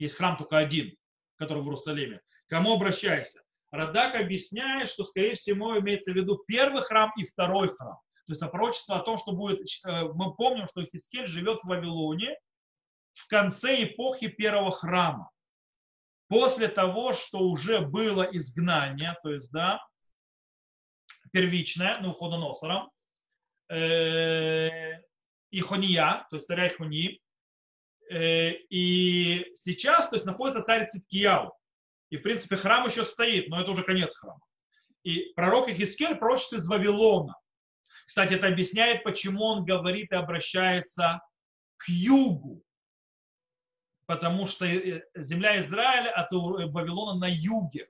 Есть 0.00 0.16
храм 0.16 0.36
только 0.36 0.56
один, 0.56 0.96
который 1.36 1.62
в 1.62 1.66
Иерусалиме. 1.66 2.20
Кому 2.48 2.72
обращайся? 2.72 3.42
Радак 3.70 4.16
объясняет, 4.16 4.88
что, 4.88 5.04
скорее 5.04 5.34
всего, 5.34 5.78
имеется 5.78 6.10
в 6.10 6.16
виду 6.16 6.42
первый 6.48 6.82
храм 6.82 7.12
и 7.16 7.24
второй 7.24 7.68
храм. 7.68 7.98
То 8.26 8.32
есть 8.32 8.42
это 8.42 8.50
пророчество 8.50 8.96
о 8.96 9.02
том, 9.02 9.18
что 9.18 9.32
будет... 9.32 9.60
Э, 9.84 10.04
мы 10.14 10.34
помним, 10.34 10.66
что 10.66 10.84
Хискель 10.84 11.26
живет 11.26 11.60
в 11.60 11.68
Вавилоне 11.68 12.36
в 13.12 13.28
конце 13.28 13.84
эпохи 13.84 14.28
первого 14.28 14.72
храма. 14.72 15.30
После 16.28 16.68
того, 16.68 17.12
что 17.12 17.40
уже 17.40 17.80
было 17.80 18.22
изгнание, 18.22 19.16
то 19.22 19.30
есть, 19.30 19.52
да, 19.52 19.84
первичное, 21.30 22.00
ну, 22.00 22.14
ходоносором, 22.14 22.90
э, 23.68 25.00
и 25.50 25.60
то 25.60 26.24
есть 26.32 26.46
царя 26.46 26.68
Ихони, 26.68 27.14
э, 27.14 27.18
и 28.10 29.46
сейчас, 29.54 30.08
то 30.08 30.16
есть, 30.16 30.26
находится 30.26 30.62
царь 30.62 30.88
Циткияу. 30.88 31.52
И, 32.10 32.16
в 32.16 32.22
принципе, 32.22 32.56
храм 32.56 32.86
еще 32.86 33.04
стоит, 33.04 33.48
но 33.48 33.60
это 33.60 33.70
уже 33.70 33.84
конец 33.84 34.16
храма. 34.16 34.40
И 35.04 35.32
пророк 35.34 35.68
Ихискель 35.68 36.16
прочит 36.16 36.52
из 36.54 36.66
Вавилона. 36.66 37.36
Кстати, 38.06 38.34
это 38.34 38.48
объясняет, 38.48 39.04
почему 39.04 39.44
он 39.44 39.64
говорит 39.64 40.10
и 40.10 40.16
обращается 40.16 41.20
к 41.76 41.88
югу. 41.88 42.64
Потому 44.06 44.46
что 44.46 44.66
э, 44.66 45.04
земля 45.14 45.60
Израиля 45.60 46.10
от 46.10 46.32
Вавилона 46.32 47.18
на 47.18 47.28
юге. 47.30 47.88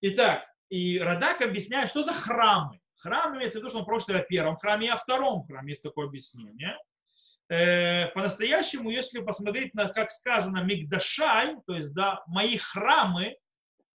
Итак, 0.00 0.46
и 0.68 1.00
Радак 1.00 1.42
объясняет, 1.42 1.88
что 1.88 2.04
за 2.04 2.12
храмы. 2.12 2.80
Храм 2.98 3.36
имеется 3.36 3.58
в 3.58 3.62
виду, 3.62 3.70
что 3.70 3.80
он 3.80 3.84
прочит 3.84 4.10
о 4.10 4.20
первом 4.20 4.56
храме 4.56 4.86
и 4.86 4.90
о 4.90 4.96
втором 4.96 5.42
храме. 5.42 5.70
Есть 5.70 5.82
такое 5.82 6.06
объяснение. 6.06 6.78
Э, 7.50 8.06
по-настоящему, 8.14 8.90
если 8.90 9.18
посмотреть 9.20 9.74
на, 9.74 9.88
как 9.88 10.12
сказано, 10.12 10.62
Мигдашай, 10.62 11.56
то 11.66 11.74
есть, 11.74 11.92
да, 11.94 12.22
мои 12.28 12.56
храмы, 12.56 13.36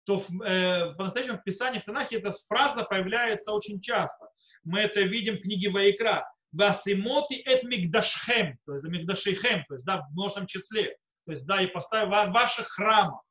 то 0.04 0.22
э, 0.44 0.92
по-настоящему 0.94 1.38
в 1.38 1.44
Писании, 1.44 1.78
в 1.78 1.84
Танахе 1.84 2.16
эта 2.16 2.32
фраза 2.48 2.82
появляется 2.82 3.52
очень 3.52 3.80
часто. 3.80 4.26
Мы 4.64 4.80
это 4.80 5.02
видим 5.02 5.36
в 5.36 5.42
книге 5.42 5.70
Ваикра. 5.70 6.28
Васимоти 6.50 7.34
эт 7.46 7.62
мигдашхем, 7.64 8.58
то 8.66 8.74
есть 8.74 8.84
мигдашейхем, 8.84 9.64
то 9.68 9.74
есть 9.74 9.84
да, 9.86 10.02
в 10.02 10.12
множественном 10.12 10.46
числе. 10.46 10.96
То 11.24 11.32
есть 11.32 11.46
да, 11.46 11.62
и 11.62 11.66
поставь 11.68 12.08
в 12.08 12.32
ваших 12.32 12.68
храмах. 12.68 13.22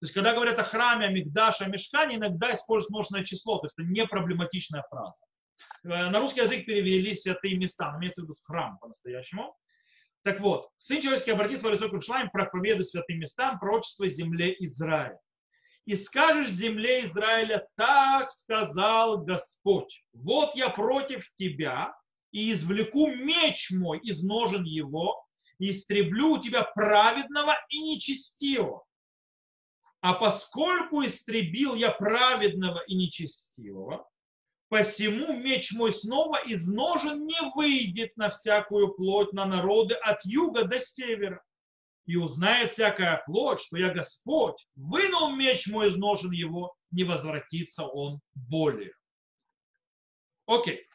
То 0.00 0.04
есть, 0.04 0.14
когда 0.14 0.34
говорят 0.34 0.58
о 0.58 0.64
храме, 0.64 1.06
о 1.06 1.10
Мигдаше, 1.10 1.64
о 1.64 1.68
Мешкане, 1.68 2.16
иногда 2.16 2.54
используют 2.54 2.90
множественное 2.90 3.24
число. 3.24 3.58
То 3.58 3.66
есть, 3.66 3.78
это 3.78 3.86
не 3.86 4.06
проблематичная 4.06 4.82
фраза. 4.88 5.20
Э, 5.84 6.10
на 6.10 6.20
русский 6.20 6.40
язык 6.40 6.66
перевели 6.66 7.14
святые 7.14 7.56
места, 7.56 7.94
имеется 7.98 8.22
в 8.22 8.24
виду 8.24 8.34
храм 8.44 8.78
по-настоящему. 8.78 9.54
Так 10.22 10.40
вот, 10.40 10.68
сын 10.76 11.00
человеческий 11.00 11.30
обратится 11.30 11.66
в 11.66 11.72
лицо 11.72 11.88
к 11.88 11.92
Иерушалаем, 11.92 12.30
проповедуй 12.30 12.84
святым 12.84 13.18
местам, 13.20 13.58
пророчество 13.58 14.06
земле 14.08 14.54
Израиля. 14.60 15.18
И 15.86 15.96
скажешь 15.96 16.50
земле 16.50 17.04
Израиля, 17.06 17.66
так 17.76 18.30
сказал 18.30 19.24
Господь, 19.24 20.04
вот 20.12 20.54
я 20.54 20.68
против 20.68 21.32
тебя, 21.34 21.94
и 22.32 22.52
извлеку 22.52 23.08
меч 23.08 23.70
мой 23.70 23.98
из 23.98 24.22
ножен 24.22 24.64
его, 24.64 25.24
и 25.58 25.70
истреблю 25.70 26.32
у 26.32 26.38
тебя 26.38 26.62
праведного 26.62 27.56
и 27.70 27.80
нечестивого. 27.80 28.84
А 30.00 30.14
поскольку 30.14 31.04
истребил 31.04 31.74
я 31.74 31.90
праведного 31.90 32.82
и 32.86 32.94
нечестивого, 32.94 34.06
посему 34.70 35.32
меч 35.32 35.72
мой 35.72 35.92
снова 35.92 36.42
из 36.46 36.66
ножен 36.66 37.26
не 37.26 37.38
выйдет 37.54 38.16
на 38.16 38.30
всякую 38.30 38.94
плоть, 38.94 39.32
на 39.32 39.44
народы 39.44 39.94
от 39.94 40.24
юга 40.24 40.64
до 40.64 40.78
севера. 40.78 41.42
И 42.06 42.16
узнает 42.16 42.72
всякая 42.72 43.22
плоть, 43.26 43.60
что 43.60 43.76
я 43.76 43.92
Господь, 43.92 44.64
вынул 44.76 45.34
меч 45.36 45.66
мой 45.66 45.88
из 45.88 45.96
ножен 45.96 46.30
его, 46.30 46.74
не 46.92 47.04
возвратится 47.04 47.84
он 47.84 48.20
более. 48.34 48.92
Окей. 50.46 50.86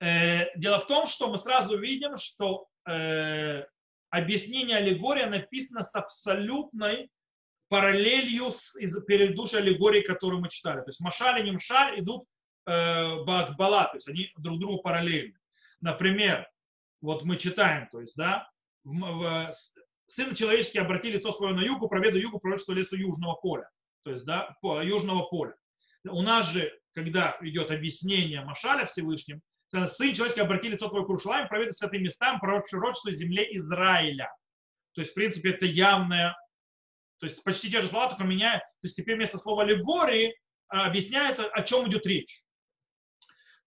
Э, 0.00 0.56
дело 0.56 0.80
в 0.80 0.86
том, 0.86 1.06
что 1.06 1.28
мы 1.28 1.38
сразу 1.38 1.76
видим, 1.76 2.16
что 2.16 2.68
э, 2.88 3.64
объяснение 4.10 4.76
аллегория 4.76 5.26
написано 5.26 5.82
с 5.82 5.94
абсолютной 5.94 7.10
параллелью 7.68 8.50
с 8.50 8.74
предыдущей 9.06 9.58
аллегорией, 9.58 10.04
которую 10.04 10.40
мы 10.40 10.48
читали. 10.48 10.80
То 10.80 10.88
есть 10.88 11.00
Машаль 11.00 11.40
и 11.40 11.50
Нимшаль 11.50 12.00
идут 12.00 12.26
Бакбала, 12.66 13.84
то 13.84 13.96
есть 13.96 14.08
они 14.08 14.30
друг 14.36 14.58
другу 14.58 14.82
параллельны. 14.82 15.38
Например, 15.80 16.46
вот 17.00 17.24
мы 17.24 17.36
читаем, 17.36 17.88
то 17.90 18.00
есть, 18.00 18.16
да, 18.16 18.50
в, 18.84 18.92
в, 18.92 19.52
сын 20.06 20.34
человеческий 20.34 20.78
обрати 20.78 21.10
лицо 21.10 21.32
свое 21.32 21.54
на 21.54 21.60
югу, 21.60 21.88
проведу 21.88 22.18
югу, 22.18 22.38
пророчество 22.38 22.72
лесу 22.72 22.96
южного 22.96 23.34
поля, 23.34 23.70
то 24.04 24.10
есть, 24.10 24.24
да, 24.26 24.56
по, 24.60 24.82
южного 24.82 25.24
поля. 25.24 25.54
У 26.04 26.22
нас 26.22 26.50
же, 26.50 26.72
когда 26.94 27.36
идет 27.40 27.70
объяснение 27.70 28.42
Машаля 28.42 28.86
Всевышним, 28.86 29.40
сын 29.70 30.12
человеческий 30.12 30.40
обрати 30.40 30.68
лицо 30.68 30.88
твое 30.88 31.04
к 31.04 31.08
Рушалаем, 31.08 31.48
проведу 31.48 31.72
святым 31.72 32.02
местам, 32.02 32.40
пророчество 32.40 33.12
земле 33.12 33.56
Израиля. 33.56 34.30
То 34.94 35.00
есть, 35.00 35.12
в 35.12 35.14
принципе, 35.14 35.50
это 35.50 35.66
явное, 35.66 36.36
то 37.18 37.26
есть 37.26 37.42
почти 37.44 37.70
те 37.70 37.80
же 37.80 37.86
слова, 37.86 38.08
только 38.08 38.24
меняя, 38.24 38.58
то 38.58 38.84
есть 38.84 38.96
теперь 38.96 39.16
вместо 39.16 39.38
слова 39.38 39.62
аллегории 39.62 40.34
а, 40.68 40.86
объясняется, 40.86 41.46
о 41.46 41.62
чем 41.62 41.88
идет 41.88 42.06
речь. 42.06 42.42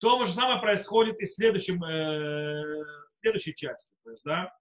То 0.04 0.22
же 0.26 0.32
самое 0.32 0.60
происходит 0.60 1.18
и 1.18 1.24
в 1.24 1.32
следующем, 1.32 1.82
э, 1.82 2.84
следующей 3.08 3.54
части. 3.54 3.90
То 4.04 4.10
есть, 4.10 4.22
да, 4.22 4.52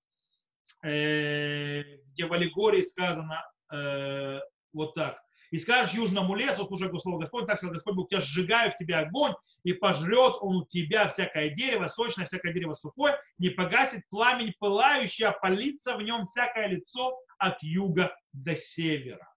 э, 0.86 1.98
где 2.06 2.26
в 2.26 2.32
аллегории 2.32 2.82
сказано 2.82 3.44
э, 3.74 4.40
вот 4.72 4.96
так. 4.96 5.20
И 5.52 5.58
скажешь 5.58 5.96
южному 5.96 6.34
лесу, 6.36 6.66
слушай 6.66 6.90
слово 6.98 7.20
Господь, 7.20 7.46
так 7.46 7.58
сказал 7.58 7.74
Господь 7.74 7.96
Бог, 7.96 8.08
тебя 8.08 8.22
сжигаю 8.22 8.72
в 8.72 8.78
тебя 8.78 9.00
огонь, 9.00 9.34
и 9.66 9.74
пожрет 9.74 10.36
он 10.40 10.56
у 10.62 10.66
тебя 10.66 11.10
всякое 11.10 11.50
дерево, 11.50 11.88
сочное, 11.88 12.26
всякое 12.26 12.54
дерево 12.54 12.74
сухое, 12.74 13.20
не 13.38 13.50
погасит 13.50 14.08
пламень 14.10 14.54
пылающий, 14.60 15.26
а 15.26 15.34
палится 15.34 15.98
в 15.98 16.02
нем 16.02 16.24
всякое 16.24 16.68
лицо 16.68 17.20
от 17.38 17.62
юга 17.62 18.16
до 18.32 18.56
севера. 18.56 19.28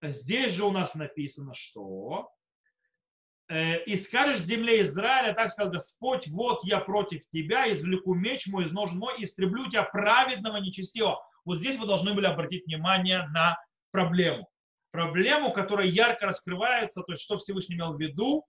Здесь 0.00 0.54
же 0.54 0.64
у 0.64 0.70
нас 0.70 0.94
написано, 0.94 1.52
что 1.54 2.30
и 3.48 3.96
скажешь 3.96 4.40
земле 4.40 4.82
Израиля, 4.82 5.32
так 5.32 5.52
сказал 5.52 5.72
Господь, 5.72 6.26
вот 6.28 6.64
я 6.64 6.80
против 6.80 7.22
тебя, 7.28 7.72
извлеку 7.72 8.14
меч 8.14 8.46
мой 8.48 8.64
из 8.64 8.72
ножен 8.72 8.98
мой, 8.98 9.22
истреблю 9.22 9.68
тебя 9.70 9.84
праведного 9.84 10.56
нечестивого. 10.56 11.24
Вот 11.44 11.58
здесь 11.58 11.76
вы 11.76 11.86
должны 11.86 12.12
были 12.12 12.26
обратить 12.26 12.66
внимание 12.66 13.26
на 13.28 13.56
проблему. 13.92 14.48
Проблему, 14.90 15.52
которая 15.52 15.86
ярко 15.86 16.26
раскрывается, 16.26 17.02
то 17.02 17.12
есть 17.12 17.22
что 17.22 17.38
Всевышний 17.38 17.76
имел 17.76 17.94
в 17.94 18.00
виду, 18.00 18.44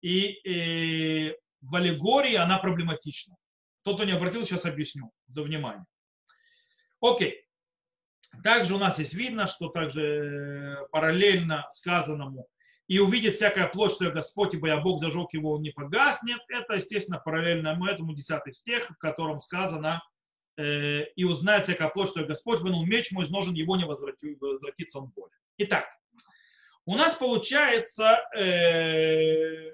и, 0.00 0.38
и 0.44 1.36
в 1.60 1.74
аллегории 1.74 2.34
она 2.34 2.58
проблематична. 2.58 3.34
Тот, 3.82 3.96
кто 3.96 4.04
не 4.04 4.12
обратил, 4.12 4.44
сейчас 4.44 4.64
объясню. 4.64 5.10
До 5.26 5.42
внимания. 5.42 5.86
Окей. 7.00 7.42
Также 8.44 8.74
у 8.74 8.78
нас 8.78 8.98
есть 8.98 9.14
видно, 9.14 9.46
что 9.46 9.68
также 9.68 10.02
э, 10.02 10.86
параллельно 10.90 11.66
сказанному 11.70 12.46
и 12.88 13.00
увидит 13.00 13.34
всякая 13.34 13.66
плоть, 13.66 13.92
что 13.92 14.04
я 14.04 14.10
Господь, 14.10 14.54
ибо 14.54 14.68
я 14.68 14.76
Бог 14.76 15.00
зажег 15.00 15.32
его, 15.32 15.52
он 15.52 15.62
не 15.62 15.70
погаснет. 15.70 16.40
Это, 16.48 16.74
естественно, 16.74 17.18
параллельно 17.18 17.76
этому 17.88 18.14
10 18.14 18.54
стих, 18.54 18.90
в 18.90 18.98
котором 18.98 19.40
сказано, 19.40 20.02
э, 20.56 21.04
и 21.16 21.24
узнает 21.24 21.64
всякая 21.64 21.88
плоть, 21.88 22.10
что 22.10 22.24
Господь, 22.24 22.60
вынул 22.60 22.86
меч 22.86 23.10
мой 23.10 23.24
из 23.24 23.30
ножен, 23.30 23.54
его 23.54 23.76
не 23.76 23.84
возвратится 23.84 24.98
он 24.98 25.10
более. 25.16 25.36
Итак, 25.58 25.86
у 26.84 26.94
нас 26.94 27.16
получается, 27.16 28.20
э, 28.36 29.72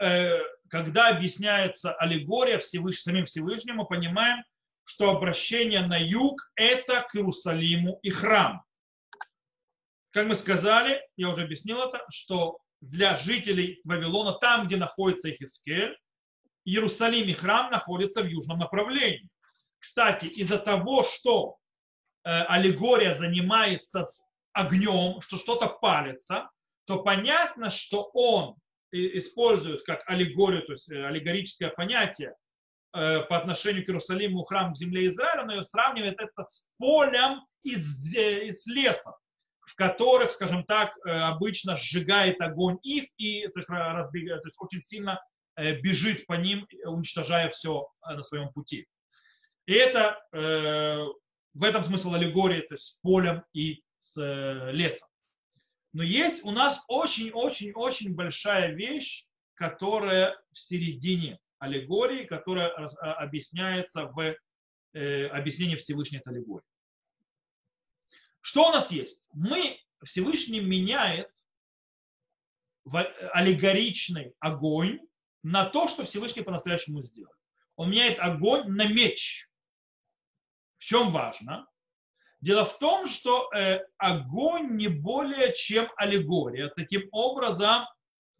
э, 0.00 0.38
когда 0.70 1.08
объясняется 1.08 1.92
аллегория 1.92 2.58
Всевыш... 2.58 3.02
самим 3.02 3.26
Всевышним, 3.26 3.76
мы 3.76 3.84
понимаем, 3.84 4.42
что 4.84 5.10
обращение 5.10 5.86
на 5.86 5.98
юг– 5.98 6.50
это 6.56 7.06
к 7.10 7.14
Иерусалиму 7.14 8.00
и 8.02 8.08
храм. 8.08 8.62
Как 10.12 10.26
мы 10.26 10.36
сказали, 10.36 11.00
я 11.16 11.30
уже 11.30 11.42
объяснил 11.42 11.80
это, 11.80 12.04
что 12.10 12.58
для 12.82 13.16
жителей 13.16 13.80
Вавилона, 13.84 14.32
там, 14.32 14.66
где 14.66 14.76
находится 14.76 15.30
Ихискель, 15.30 15.96
Иерусалим 16.64 17.28
и 17.28 17.32
храм 17.32 17.70
находятся 17.70 18.22
в 18.22 18.26
южном 18.26 18.58
направлении. 18.58 19.28
Кстати, 19.78 20.26
из-за 20.26 20.58
того, 20.58 21.02
что 21.02 21.56
э, 22.24 22.30
аллегория 22.30 23.14
занимается 23.14 24.04
с 24.04 24.22
огнем, 24.52 25.20
что 25.22 25.38
что-то 25.38 25.66
палится, 25.66 26.50
то 26.84 27.02
понятно, 27.02 27.70
что 27.70 28.10
он 28.12 28.56
использует 28.92 29.82
как 29.84 30.08
аллегорию, 30.08 30.62
то 30.66 30.72
есть 30.72 30.90
э, 30.90 31.04
аллегорическое 31.04 31.70
понятие 31.70 32.36
э, 32.92 33.20
по 33.22 33.38
отношению 33.38 33.84
к 33.84 33.88
Иерусалиму, 33.88 34.44
храму, 34.44 34.74
земле 34.74 35.06
Израиля, 35.06 35.44
но 35.44 35.62
сравнивает 35.62 36.20
это 36.20 36.42
с 36.42 36.66
полем 36.78 37.40
из, 37.62 38.14
из 38.14 38.66
леса, 38.66 39.10
в 39.10 39.21
которых, 39.88 40.32
скажем 40.32 40.64
так, 40.64 40.96
обычно 41.04 41.76
сжигает 41.76 42.40
огонь 42.40 42.78
их 42.82 43.04
и 43.16 43.46
то 43.48 43.58
есть, 43.58 43.68
разбегает, 43.68 44.42
то 44.42 44.48
есть 44.48 44.56
очень 44.60 44.82
сильно 44.82 45.20
бежит 45.56 46.26
по 46.26 46.34
ним, 46.34 46.66
уничтожая 46.84 47.50
все 47.50 47.88
на 48.06 48.22
своем 48.22 48.50
пути. 48.52 48.86
И 49.66 49.74
это 49.74 50.20
э, 50.32 51.04
в 51.54 51.62
этом 51.62 51.82
смысл 51.82 52.14
аллегории, 52.14 52.62
то 52.62 52.74
есть 52.74 52.84
с 52.84 52.98
полем 53.02 53.44
и 53.52 53.82
с 54.00 54.20
э, 54.20 54.72
лесом. 54.72 55.08
Но 55.92 56.02
есть 56.02 56.42
у 56.44 56.50
нас 56.50 56.82
очень-очень-очень 56.88 58.14
большая 58.14 58.72
вещь, 58.72 59.26
которая 59.54 60.36
в 60.52 60.58
середине 60.58 61.38
аллегории, 61.58 62.24
которая 62.24 62.70
а, 62.70 63.12
объясняется 63.14 64.06
в 64.06 64.34
э, 64.94 65.26
объяснении 65.26 65.76
Всевышней 65.76 66.20
аллегории. 66.24 66.66
Что 68.42 68.68
у 68.68 68.72
нас 68.72 68.90
есть? 68.90 69.26
Мы, 69.32 69.78
Всевышний 70.04 70.60
меняет 70.60 71.30
аллегоричный 73.32 74.34
огонь 74.40 75.00
на 75.42 75.64
то, 75.64 75.88
что 75.88 76.02
Всевышний 76.02 76.42
по-настоящему 76.42 77.00
сделал. 77.00 77.32
Он 77.76 77.90
меняет 77.90 78.18
огонь 78.18 78.68
на 78.68 78.86
меч. 78.86 79.48
В 80.78 80.84
чем 80.84 81.12
важно? 81.12 81.66
Дело 82.40 82.64
в 82.64 82.76
том, 82.78 83.06
что 83.06 83.48
э, 83.54 83.86
огонь 83.98 84.76
не 84.76 84.88
более 84.88 85.54
чем 85.54 85.88
аллегория. 85.96 86.68
Таким 86.74 87.08
образом, 87.12 87.84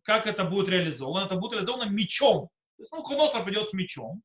как 0.03 0.27
это 0.27 0.45
будет 0.45 0.69
реализовано? 0.69 1.27
Это 1.27 1.37
будет 1.37 1.53
реализовано 1.53 1.89
мечом. 1.89 2.49
То 2.77 2.83
есть, 2.83 2.93
ну, 2.93 3.05
Хоносор 3.05 3.45
придет 3.45 3.69
с 3.69 3.73
мечом. 3.73 4.23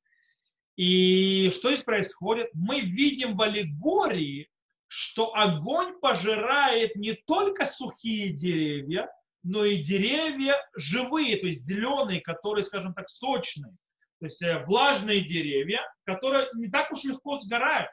И 0.75 1.51
что 1.51 1.71
здесь 1.71 1.83
происходит? 1.83 2.49
Мы 2.53 2.79
видим 2.79 3.37
в 3.37 3.41
аллегории, 3.43 4.49
что 4.87 5.35
огонь 5.35 5.99
пожирает 5.99 6.95
не 6.95 7.13
только 7.13 7.65
сухие 7.65 8.29
деревья, 8.29 9.09
но 9.43 9.63
и 9.63 9.81
деревья 9.81 10.55
живые, 10.75 11.37
то 11.37 11.47
есть 11.47 11.65
зеленые, 11.65 12.21
которые, 12.21 12.63
скажем 12.63 12.93
так, 12.93 13.09
сочные. 13.09 13.71
То 14.19 14.25
есть 14.25 14.41
э, 14.41 14.63
влажные 14.65 15.21
деревья, 15.21 15.81
которые 16.03 16.47
не 16.55 16.69
так 16.69 16.91
уж 16.91 17.03
легко 17.03 17.39
сгорают. 17.39 17.89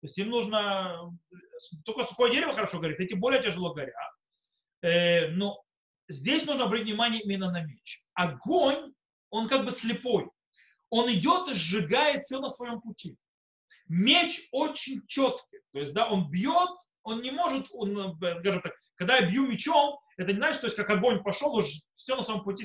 То 0.00 0.06
есть 0.06 0.18
им 0.18 0.30
нужно, 0.30 1.12
только 1.84 2.04
сухое 2.04 2.32
дерево 2.32 2.52
хорошо 2.52 2.78
горит, 2.78 3.00
эти 3.00 3.14
более 3.14 3.42
тяжело 3.42 3.74
горят. 3.74 3.94
Э, 4.82 5.28
но 5.28 5.62
здесь 6.08 6.44
нужно 6.44 6.64
обратить 6.64 6.86
внимание 6.86 7.22
именно 7.22 7.50
на 7.50 7.62
меч. 7.62 8.02
Огонь, 8.14 8.92
он 9.30 9.48
как 9.48 9.64
бы 9.64 9.70
слепой. 9.70 10.28
Он 10.90 11.12
идет 11.12 11.48
и 11.48 11.54
сжигает 11.54 12.24
все 12.24 12.40
на 12.40 12.48
своем 12.48 12.80
пути. 12.80 13.16
Меч 13.88 14.48
очень 14.52 15.06
четкий. 15.06 15.60
То 15.72 15.80
есть, 15.80 15.92
да, 15.92 16.08
он 16.08 16.30
бьет, 16.30 16.70
он 17.02 17.22
не 17.22 17.30
может, 17.30 17.66
он, 17.70 18.16
скажем 18.16 18.62
так, 18.62 18.74
когда 18.96 19.18
я 19.18 19.30
бью 19.30 19.46
мечом, 19.46 19.98
это 20.16 20.32
не 20.32 20.38
значит, 20.38 20.60
то 20.60 20.66
есть, 20.66 20.76
как 20.76 20.90
огонь 20.90 21.22
пошел, 21.22 21.62
все 21.94 22.16
на 22.16 22.22
своем 22.22 22.42
пути 22.42 22.64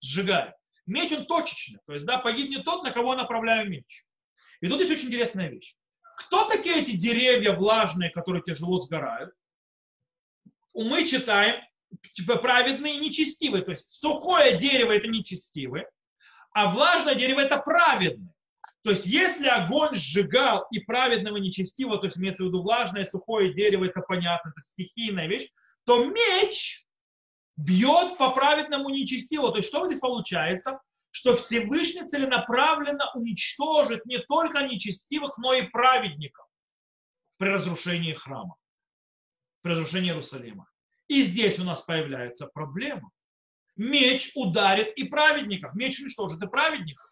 сжигает. 0.00 0.54
Меч 0.86 1.12
он 1.12 1.26
точечный. 1.26 1.80
То 1.86 1.94
есть, 1.94 2.06
да, 2.06 2.18
погибнет 2.18 2.64
тот, 2.64 2.82
на 2.82 2.90
кого 2.90 3.12
я 3.12 3.20
направляю 3.20 3.68
меч. 3.68 4.04
И 4.60 4.68
тут 4.68 4.80
есть 4.80 4.92
очень 4.92 5.08
интересная 5.08 5.48
вещь. 5.48 5.74
Кто 6.16 6.48
такие 6.48 6.82
эти 6.82 6.92
деревья 6.92 7.52
влажные, 7.52 8.10
которые 8.10 8.42
тяжело 8.42 8.78
сгорают? 8.78 9.32
Мы 10.74 11.04
читаем 11.06 11.62
типа, 12.14 12.36
праведные 12.36 12.96
и 12.96 13.00
нечестивые. 13.00 13.64
То 13.64 13.70
есть 13.72 13.90
сухое 13.90 14.58
дерево 14.58 14.92
это 14.92 15.08
нечестивое, 15.08 15.90
а 16.52 16.70
влажное 16.70 17.14
дерево 17.14 17.40
это 17.40 17.58
праведное. 17.58 18.34
То 18.84 18.90
есть 18.90 19.06
если 19.06 19.46
огонь 19.46 19.94
сжигал 19.94 20.66
и 20.70 20.80
праведного 20.80 21.36
нечестивого, 21.36 21.98
то 21.98 22.06
есть 22.06 22.18
имеется 22.18 22.42
в 22.42 22.46
виду 22.48 22.62
влажное, 22.62 23.06
сухое 23.06 23.54
дерево, 23.54 23.84
это 23.84 24.00
понятно, 24.00 24.50
это 24.50 24.60
стихийная 24.60 25.28
вещь, 25.28 25.48
то 25.84 26.04
меч 26.04 26.86
бьет 27.56 28.18
по 28.18 28.30
праведному 28.30 28.90
нечестивому. 28.90 29.50
То 29.52 29.58
есть 29.58 29.68
что 29.68 29.86
здесь 29.86 30.00
получается? 30.00 30.80
что 31.12 31.36
Всевышний 31.36 32.08
целенаправленно 32.08 33.10
уничтожит 33.14 34.04
не 34.06 34.18
только 34.18 34.62
нечестивых, 34.62 35.36
но 35.38 35.52
и 35.52 35.62
праведников 35.62 36.46
при 37.36 37.48
разрушении 37.48 38.14
храма, 38.14 38.56
при 39.60 39.72
разрушении 39.72 40.08
Иерусалима. 40.08 40.68
И 41.08 41.22
здесь 41.22 41.58
у 41.58 41.64
нас 41.64 41.82
появляется 41.82 42.46
проблема. 42.46 43.10
Меч 43.76 44.32
ударит 44.34 44.96
и 44.96 45.04
праведников. 45.04 45.74
Меч 45.74 46.00
уничтожит 46.00 46.42
и 46.42 46.48
праведников. 46.48 47.06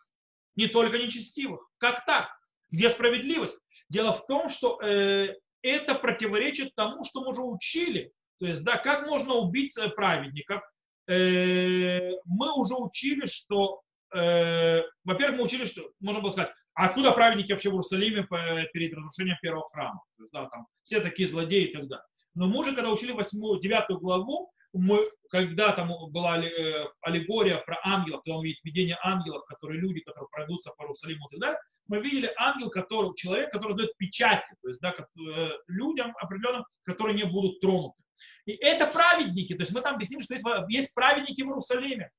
Не 0.57 0.67
только 0.67 0.99
нечестивых. 0.99 1.69
Как 1.79 2.05
так? 2.05 2.29
Где 2.71 2.91
справедливость? 2.91 3.57
Дело 3.89 4.13
в 4.13 4.27
том, 4.27 4.51
что 4.51 4.81
э, 4.83 5.35
это 5.63 5.95
противоречит 5.95 6.75
тому, 6.75 7.05
что 7.05 7.23
мы 7.23 7.31
уже 7.31 7.43
учили. 7.43 8.13
То 8.39 8.47
есть, 8.47 8.63
да, 8.63 8.79
как 8.79 9.07
можно 9.07 9.35
убить 9.35 9.77
э, 9.77 9.89
праведников? 9.91 10.63
Э, 11.09 12.13
мы 12.25 12.53
уже 12.55 12.75
учили, 12.75 13.27
что 13.27 13.83
э, 14.15 14.83
во-первых, 15.05 15.39
мы 15.39 15.45
учили, 15.45 15.65
что 15.65 15.91
можно 16.01 16.23
было 16.23 16.31
сказать, 16.31 16.53
а 16.75 16.87
откуда 16.87 17.13
праведники 17.13 17.53
вообще 17.53 17.69
в 17.69 17.75
Иерусалиме 17.75 18.27
перед 18.73 18.95
разрушением 18.95 19.37
первого 19.43 19.69
храма? 19.71 20.01
То 20.17 20.23
есть, 20.23 20.33
да, 20.33 20.47
там, 20.47 20.67
все 20.85 21.01
такие 21.01 21.29
злодеи 21.29 21.69
и 21.69 21.73
так 21.73 21.89
далее. 21.89 22.07
Но 22.35 22.47
мы 22.47 22.61
уже, 22.61 22.75
когда 22.75 22.91
учили 22.91 23.13
8, 23.13 23.61
9 23.61 24.01
главу, 24.01 24.53
когда 25.31 25.73
там 25.73 25.93
была 26.11 26.39
э, 26.39 26.87
аллегория 27.03 27.59
про 27.59 27.79
ангелов, 27.85 28.23
когда 28.25 28.39
он 28.39 28.45
видит 28.45 28.63
видение 28.65 28.99
ангелов, 29.03 29.45
которые 29.47 29.81
люди, 29.81 30.01
которые 30.01 30.29
пройдутся 30.31 30.71
по 30.77 30.83
Иерусалиму 30.83 31.29
и 31.33 31.39
мы 31.89 31.99
видели 31.99 32.33
ангел, 32.39 32.71
который, 32.71 33.15
человек, 33.17 33.51
который 33.51 33.77
дает 33.77 33.97
печати, 33.97 34.55
то 34.63 34.69
есть 34.69 34.81
да, 34.81 34.95
э, 34.95 35.51
людям 35.67 36.15
определенным, 36.21 36.65
которые 36.85 37.17
не 37.17 37.25
будут 37.25 37.61
тронуты. 37.61 38.01
И 38.47 38.53
это 38.53 38.87
праведники, 38.87 39.55
то 39.55 39.63
есть 39.63 39.73
мы 39.73 39.81
там 39.81 39.97
объяснили, 39.97 40.23
что 40.23 40.35
есть, 40.35 40.45
есть 40.69 40.95
праведники 40.95 41.43
в 41.43 41.47
Иерусалиме. 41.47 42.11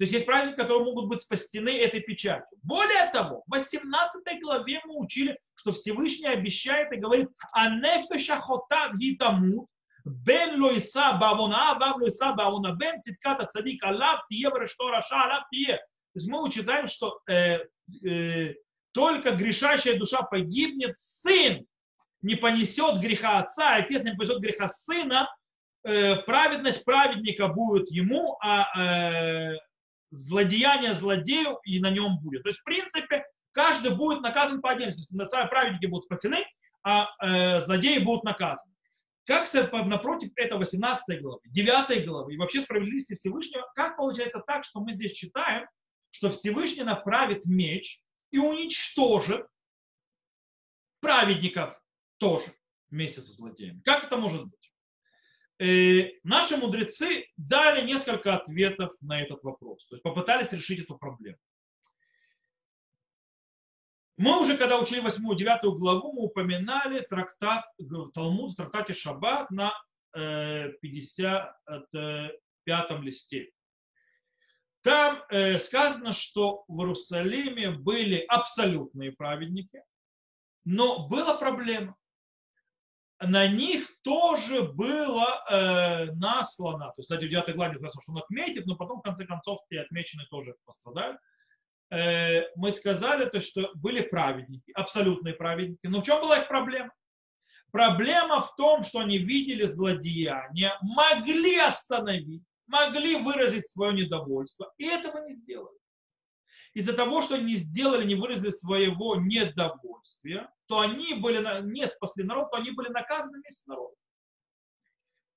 То 0.00 0.04
есть 0.04 0.14
есть 0.14 0.24
праздники, 0.24 0.56
которые 0.56 0.82
могут 0.82 1.08
быть 1.08 1.20
спастены 1.20 1.76
этой 1.76 2.00
печатью. 2.00 2.58
Более 2.62 3.10
того, 3.12 3.42
в 3.46 3.50
18 3.50 4.40
главе 4.40 4.80
мы 4.86 4.98
учили, 4.98 5.38
что 5.56 5.72
Всевышний 5.72 6.26
обещает 6.26 6.90
и 6.90 6.96
говорит, 6.96 7.28
а 7.52 7.68
нефеша 7.68 8.40
хотат 8.40 8.94
гитамут, 8.94 9.66
бен 10.04 10.60
лойса 10.62 11.12
бавона, 11.12 11.74
бав 11.78 11.96
лойса 12.00 12.32
бавона, 12.32 12.72
бен 12.74 13.00
цитката 13.02 13.46
цадик 13.46 13.84
алав 13.84 14.26
тие, 14.28 14.50
врешто 14.50 14.90
раша 14.90 15.24
алав 15.24 15.44
тие. 15.50 15.76
То 15.76 16.16
есть 16.16 16.28
мы 16.28 16.42
учитаем, 16.42 16.86
что 16.86 17.20
э, 17.28 17.58
э, 18.04 18.54
только 18.92 19.30
грешащая 19.32 19.98
душа 19.98 20.22
погибнет, 20.22 20.98
сын 20.98 21.64
не 22.22 22.34
понесет 22.34 23.00
греха 23.00 23.38
отца, 23.38 23.76
а 23.76 23.76
отец 23.76 24.04
не 24.04 24.14
понесет 24.14 24.40
греха 24.40 24.68
сына, 24.68 25.28
э, 25.84 26.16
праведность 26.16 26.84
праведника 26.84 27.48
будет 27.48 27.90
ему, 27.90 28.36
а 28.42 28.66
э, 28.78 29.56
злодеяние 30.10 30.94
злодею 30.94 31.58
и 31.64 31.80
на 31.80 31.90
нем 31.90 32.18
будет. 32.18 32.42
То 32.42 32.48
есть, 32.48 32.60
в 32.60 32.64
принципе, 32.64 33.24
каждый 33.52 33.94
будет 33.94 34.20
наказан 34.20 34.60
по 34.60 34.70
отдельности. 34.70 35.06
Праведники 35.48 35.86
будут 35.86 36.04
спасены, 36.04 36.44
а 36.82 37.08
э, 37.22 37.60
злодеи 37.60 37.98
будут 37.98 38.24
наказаны. 38.24 38.74
Как 39.30 39.46
напротив 39.86 40.32
это 40.34 40.56
18 40.56 41.22
главы, 41.22 41.40
9 41.44 42.04
главы 42.04 42.34
и 42.34 42.36
вообще 42.36 42.62
справедливости 42.62 43.14
Всевышнего, 43.14 43.64
как 43.76 43.96
получается 43.96 44.42
так, 44.44 44.64
что 44.64 44.80
мы 44.80 44.92
здесь 44.92 45.12
читаем, 45.12 45.68
что 46.10 46.30
Всевышний 46.30 46.82
направит 46.82 47.44
меч 47.44 48.00
и 48.32 48.38
уничтожит 48.38 49.46
праведников 50.98 51.80
тоже 52.18 52.52
вместе 52.90 53.20
со 53.20 53.30
злодеями. 53.30 53.80
Как 53.84 54.02
это 54.02 54.16
может 54.16 54.46
быть? 54.46 54.72
Э, 55.60 56.10
наши 56.24 56.56
мудрецы 56.56 57.26
дали 57.36 57.86
несколько 57.86 58.34
ответов 58.34 58.96
на 59.00 59.22
этот 59.22 59.44
вопрос, 59.44 59.86
то 59.86 59.94
есть 59.94 60.02
попытались 60.02 60.50
решить 60.50 60.80
эту 60.80 60.98
проблему. 60.98 61.38
Мы 64.20 64.38
уже, 64.38 64.58
когда 64.58 64.78
учили 64.78 65.02
8-9 65.02 65.78
главу, 65.78 66.12
мы 66.12 66.24
упоминали 66.24 67.00
трактат, 67.00 67.64
Талмуд 68.12 68.52
в 68.52 68.54
трактате 68.54 68.92
Шаббат 68.92 69.50
на 69.50 69.72
55 70.12 71.86
э, 71.94 72.98
листе. 73.00 73.50
Там 74.82 75.22
э, 75.30 75.58
сказано, 75.58 76.12
что 76.12 76.64
в 76.68 76.80
Иерусалиме 76.80 77.70
были 77.70 78.18
абсолютные 78.28 79.12
праведники, 79.12 79.82
но 80.66 81.08
была 81.08 81.38
проблема. 81.38 81.96
На 83.20 83.46
них 83.46 83.88
тоже 84.02 84.64
было 84.64 85.42
э, 85.48 86.12
наслано, 86.12 86.88
то 86.88 86.94
есть, 86.98 87.08
кстати, 87.08 87.24
в 87.24 87.30
9 87.30 87.56
главе 87.56 87.78
сказано, 87.78 88.02
что 88.02 88.12
он 88.12 88.18
отметит, 88.18 88.66
но 88.66 88.76
потом, 88.76 88.98
в 88.98 89.02
конце 89.02 89.24
концов, 89.24 89.60
те 89.70 89.80
отмеченные 89.80 90.26
тоже 90.26 90.56
пострадали. 90.66 91.16
Э, 91.90 92.42
мы 92.54 92.70
сказали, 92.70 93.28
то, 93.28 93.40
что 93.40 93.70
были 93.74 94.00
праведники, 94.00 94.70
абсолютные 94.72 95.34
праведники. 95.34 95.86
Но 95.86 96.00
в 96.00 96.04
чем 96.04 96.20
была 96.20 96.38
их 96.38 96.48
проблема? 96.48 96.92
Проблема 97.72 98.42
в 98.42 98.54
том, 98.56 98.84
что 98.84 99.00
они 99.00 99.18
видели 99.18 99.64
злодеяния, 99.64 100.76
могли 100.82 101.58
остановить, 101.58 102.42
могли 102.66 103.16
выразить 103.16 103.66
свое 103.66 103.92
недовольство, 103.92 104.72
и 104.78 104.86
этого 104.86 105.24
не 105.26 105.34
сделали. 105.34 105.76
Из-за 106.74 106.92
того, 106.92 107.22
что 107.22 107.34
они 107.34 107.56
сделали, 107.56 108.06
не 108.06 108.14
выразили 108.14 108.50
своего 108.50 109.16
недовольствия, 109.16 110.48
то 110.66 110.80
они 110.80 111.14
были 111.14 111.38
не 111.62 111.86
спасли 111.88 112.22
народ, 112.22 112.50
то 112.50 112.58
они 112.58 112.70
были 112.70 112.88
наказаны 112.88 113.38
вместе 113.40 113.62
с 113.62 113.66
народом. 113.66 113.96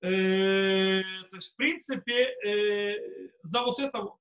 Э, 0.01 1.01
то 1.29 1.35
есть, 1.35 1.53
в 1.53 1.55
принципе, 1.55 2.35
э, 2.45 3.29
за 3.41 3.63
вот 3.63 3.79
это 3.79 3.99
вот. 3.99 4.17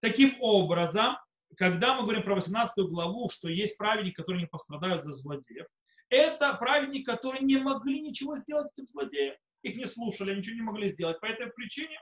Таким 0.00 0.36
образом, 0.40 1.16
когда 1.56 1.94
мы 1.94 2.02
говорим 2.02 2.22
про 2.22 2.34
18 2.34 2.74
главу, 2.88 3.30
что 3.30 3.48
есть 3.48 3.76
праведники, 3.76 4.14
которые 4.14 4.42
не 4.42 4.48
пострадают 4.48 5.04
за 5.04 5.12
злодеев, 5.12 5.66
это 6.08 6.54
праведники, 6.54 7.04
которые 7.04 7.42
не 7.42 7.58
могли 7.58 8.00
ничего 8.00 8.36
сделать 8.36 8.70
этим 8.76 8.86
злодеям. 8.86 9.36
Их 9.62 9.76
не 9.76 9.86
слушали, 9.86 10.34
ничего 10.34 10.54
не 10.54 10.62
могли 10.62 10.88
сделать. 10.88 11.20
По 11.20 11.26
этой 11.26 11.48
причине 11.48 11.98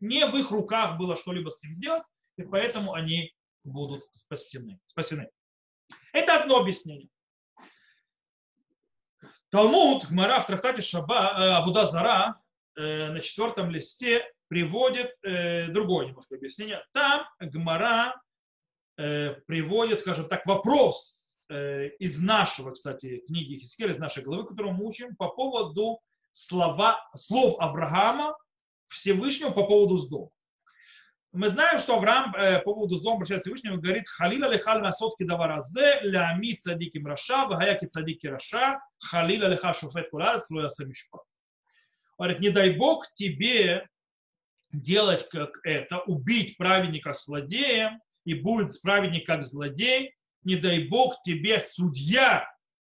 не 0.00 0.26
в 0.26 0.36
их 0.36 0.50
руках 0.50 0.98
было 0.98 1.16
что-либо 1.16 1.50
с 1.50 1.60
ним 1.62 1.74
сделать, 1.76 2.04
и 2.36 2.42
поэтому 2.42 2.92
они 2.92 3.32
будут 3.64 4.04
спасены. 4.12 4.78
спасены. 4.86 5.30
Это 6.12 6.40
одно 6.40 6.58
объяснение. 6.58 7.08
Талмуд, 9.50 10.06
Гмара 10.06 10.40
в 10.40 10.46
трактате 10.46 10.82
Шаба, 10.82 11.14
э, 11.14 11.50
Авуда 11.54 11.86
Зара 11.86 12.40
э, 12.76 13.10
на 13.10 13.20
четвертом 13.20 13.70
листе 13.70 14.24
приводит 14.48 15.12
э, 15.22 15.68
другое 15.68 16.06
немножко 16.06 16.34
объяснение. 16.34 16.84
Там 16.92 17.24
Гмара 17.38 18.20
приводит, 18.96 20.00
скажем 20.00 20.28
так, 20.28 20.46
вопрос 20.46 21.24
Э, 21.50 21.88
из 21.98 22.18
нашего, 22.18 22.70
кстати, 22.70 23.22
книги 23.26 23.58
Хискеля, 23.58 23.92
из 23.92 23.98
нашей 23.98 24.22
главы, 24.22 24.46
которую 24.46 24.74
мы 24.74 24.86
учим, 24.86 25.14
по 25.14 25.28
поводу 25.28 26.00
слова, 26.32 26.98
слов 27.14 27.56
Авраама 27.60 28.34
Всевышнего 28.88 29.50
по 29.50 29.64
поводу 29.64 29.96
Сдома. 29.96 30.30
Мы 31.32 31.50
знаем, 31.50 31.78
что 31.80 31.96
Авраам 31.96 32.34
э, 32.34 32.60
по 32.60 32.72
поводу 32.72 32.96
Сдома 32.96 33.16
обращается 33.16 33.50
Всевышнему 33.50 33.76
и 33.76 33.80
говорит, 33.80 34.08
халила 34.08 34.50
лихаль 34.50 34.80
насотки 34.80 35.24
даваразе, 35.24 36.00
лями 36.00 36.54
цадики 36.54 36.98
раша, 37.04 37.46
вагаяки 37.46 37.86
цадики 37.86 38.26
раша, 38.26 38.80
халила 38.98 39.46
лиха 39.46 39.74
шуфет 39.74 40.08
куларец, 40.08 40.48
лоя 40.48 40.70
самишпат. 40.70 41.22
Говорит, 42.16 42.40
не 42.40 42.48
дай 42.48 42.70
Бог 42.70 43.12
тебе 43.12 43.86
делать 44.72 45.28
как 45.28 45.58
это, 45.62 45.98
убить 46.00 46.56
праведника 46.56 47.12
злодеем, 47.12 48.00
и 48.24 48.34
будет 48.34 48.80
праведник 48.82 49.26
как 49.26 49.46
злодей, 49.46 50.14
не 50.42 50.56
дай 50.56 50.86
Бог 50.88 51.22
тебе 51.22 51.60
судья 51.60 52.48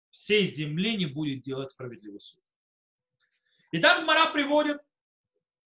всей 0.10 0.46
земли 0.46 0.96
не 0.96 1.06
будет 1.06 1.44
делать 1.44 1.72
справедливый 1.72 2.22
суд. 2.22 2.42
И 3.72 3.80
так 3.80 4.06
Мара 4.06 4.28
приводит, 4.28 4.80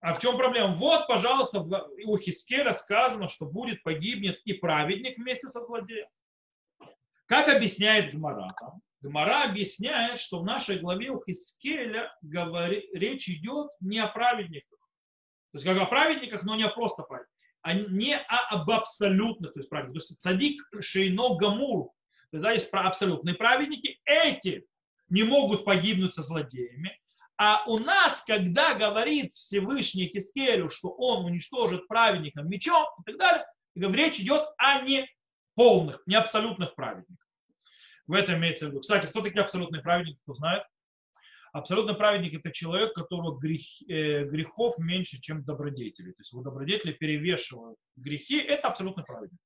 а 0.01 0.15
в 0.15 0.21
чем 0.21 0.37
проблема? 0.37 0.77
Вот, 0.77 1.09
пожалуйста, 1.09 1.61
у 1.61 2.19
Хискеля 2.19 2.73
сказано, 2.73 3.29
что 3.29 3.47
будет 3.47 3.83
погибнет 3.83 4.41
и 4.45 4.53
праведник 4.53 5.19
вместе 5.19 5.49
со 5.49 5.61
злодеем. 5.61 6.07
Как 7.27 7.49
объясняет 7.49 8.15
Гмара? 8.15 8.55
Гмара 9.01 9.45
объясняет, 9.45 10.21
что 10.21 10.41
в 10.41 10.45
нашей 10.45 10.79
главе 10.79 11.11
у 11.11 11.23
Хискеля 11.25 12.17
говори, 12.23 12.89
речь 12.93 13.29
идет 13.29 13.71
не 13.81 13.99
о 13.99 14.07
праведниках. 14.07 14.79
То 15.51 15.59
есть 15.59 15.67
как 15.67 15.77
о 15.79 15.87
праведниках, 15.87 16.45
но 16.45 16.55
не 16.55 16.65
о 16.65 16.69
просто 16.69 17.03
праведниках 17.03 17.36
а 17.67 17.73
не 17.75 18.17
об 18.17 18.71
абсолютных, 18.71 19.53
то 19.53 19.59
есть 19.59 19.69
праведниках. 19.69 20.07
То 20.07 20.13
есть 20.13 20.21
цадик 20.21 20.63
шейно 20.81 21.35
гамур, 21.35 21.91
да, 22.31 22.53
есть 22.53 22.69
абсолютные 22.71 23.35
праведники, 23.35 23.99
эти 24.05 24.65
не 25.09 25.25
могут 25.25 25.65
погибнуть 25.65 26.15
со 26.15 26.23
злодеями. 26.23 26.97
А 27.37 27.65
у 27.67 27.79
нас, 27.81 28.23
когда 28.23 28.75
говорит 28.75 29.33
Всевышний 29.33 30.07
Хискелю, 30.07 30.71
что 30.71 30.91
он 30.91 31.25
уничтожит 31.25 31.89
праведникам 31.89 32.49
мечом 32.49 32.87
и 33.01 33.11
так 33.11 33.19
далее, 33.19 33.45
речь 33.75 34.21
идет 34.21 34.45
о 34.59 34.83
не 34.83 35.09
полных, 35.57 36.01
не 36.07 36.15
абсолютных 36.15 36.77
праведниках. 36.77 37.27
В 38.07 38.13
этом 38.13 38.37
имеется 38.37 38.67
в 38.67 38.69
виду. 38.69 38.79
Кстати, 38.79 39.07
кто 39.07 39.23
такие 39.23 39.43
абсолютные 39.43 39.83
праведники, 39.83 40.21
кто 40.23 40.35
знает? 40.35 40.63
Абсолютно 41.57 41.95
праведник– 41.95 42.35
это 42.35 42.53
человек, 42.53 42.93
которого 42.93 43.39
грех, 43.39 43.63
э, 43.89 44.25
грехов 44.25 44.77
меньше, 44.77 45.19
чем 45.19 45.43
добродетелей. 45.43 46.13
То 46.13 46.21
есть 46.21 46.31
его 46.31 46.43
добродетели 46.43 46.93
перевешивают 46.93 47.79
грехи– 47.97 48.37
это 48.47 48.69
абсолютно 48.69 49.03
праведник. 49.03 49.41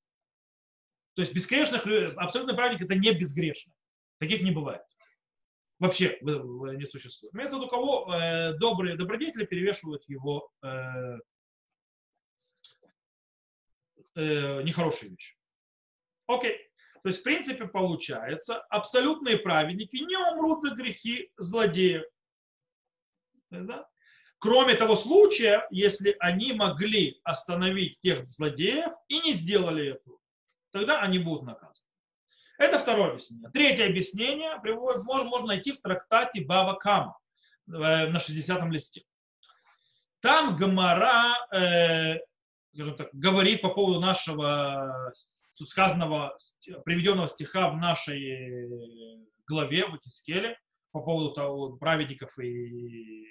То 1.15 1.23
есть 1.23 1.33
безгрешных, 1.33 1.87
абсолютно 2.17 2.55
праведник– 2.55 2.83
это 2.85 2.97
не 2.97 3.13
безгрешный. 3.13 3.73
Таких 4.19 4.43
не 4.43 4.51
бывает. 4.51 4.83
Вообще 5.79 6.19
не 6.21 6.85
существует. 6.87 7.33
Имеется 7.33 7.57
в 7.57 7.61
виду, 7.61 7.71
кого 7.71 8.13
э, 8.13 8.55
добрые 8.59 8.97
добродетели 8.97 9.47
перевешивают 9.47 10.03
его 10.09 10.51
э, 10.63 10.69
э, 14.17 14.63
нехорошие 14.65 15.11
вещи. 15.11 15.37
Окей. 16.27 16.70
То 17.03 17.09
есть, 17.09 17.21
в 17.21 17.23
принципе, 17.23 17.67
получается, 17.67 18.61
абсолютные 18.69 19.39
праведники 19.39 19.97
не 19.97 20.17
умрут 20.17 20.63
за 20.63 20.75
грехи 20.75 21.31
злодеев. 21.37 22.05
Да? 23.51 23.87
Кроме 24.39 24.75
того 24.75 24.97
случая, 24.97 25.67
если 25.71 26.17
они 26.19 26.53
могли 26.53 27.21
остановить 27.25 28.01
тех 28.01 28.31
злодеев 28.31 28.93
и 29.09 29.21
не 29.21 29.33
сделали 29.33 29.93
этого, 29.95 30.19
тогда 30.71 31.01
они 31.01 31.19
будут 31.19 31.43
наказаны. 31.43 31.87
Это 32.59 32.79
второе 32.79 33.13
объяснение. 33.13 33.51
Третье 33.51 33.87
объяснение 33.87 34.57
можно, 34.63 35.25
можно 35.25 35.47
найти 35.47 35.73
в 35.73 35.81
трактате 35.81 36.43
Бава 36.43 36.75
Кама 36.75 37.19
э, 37.67 37.73
на 37.73 38.19
60-м 38.19 38.71
листе. 38.71 39.03
Там 40.21 40.57
Гамара 40.57 41.35
э, 41.53 42.19
скажем 42.73 42.97
так, 42.97 43.09
говорит 43.13 43.63
по 43.63 43.71
поводу 43.71 44.01
нашего 44.01 45.13
сказанного, 45.67 46.37
приведенного 46.85 47.29
стиха 47.29 47.71
в 47.71 47.77
нашей 47.77 49.19
главе 49.47 49.87
в 49.87 49.99
Хискеле 50.03 50.59
по 50.93 51.01
поводу 51.03 51.33
того, 51.33 51.77
праведников 51.77 52.37
и 52.39 53.27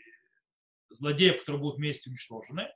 злодеев, 0.90 1.40
которые 1.40 1.62
будут 1.62 1.78
вместе 1.78 2.10
уничтожены. 2.10 2.70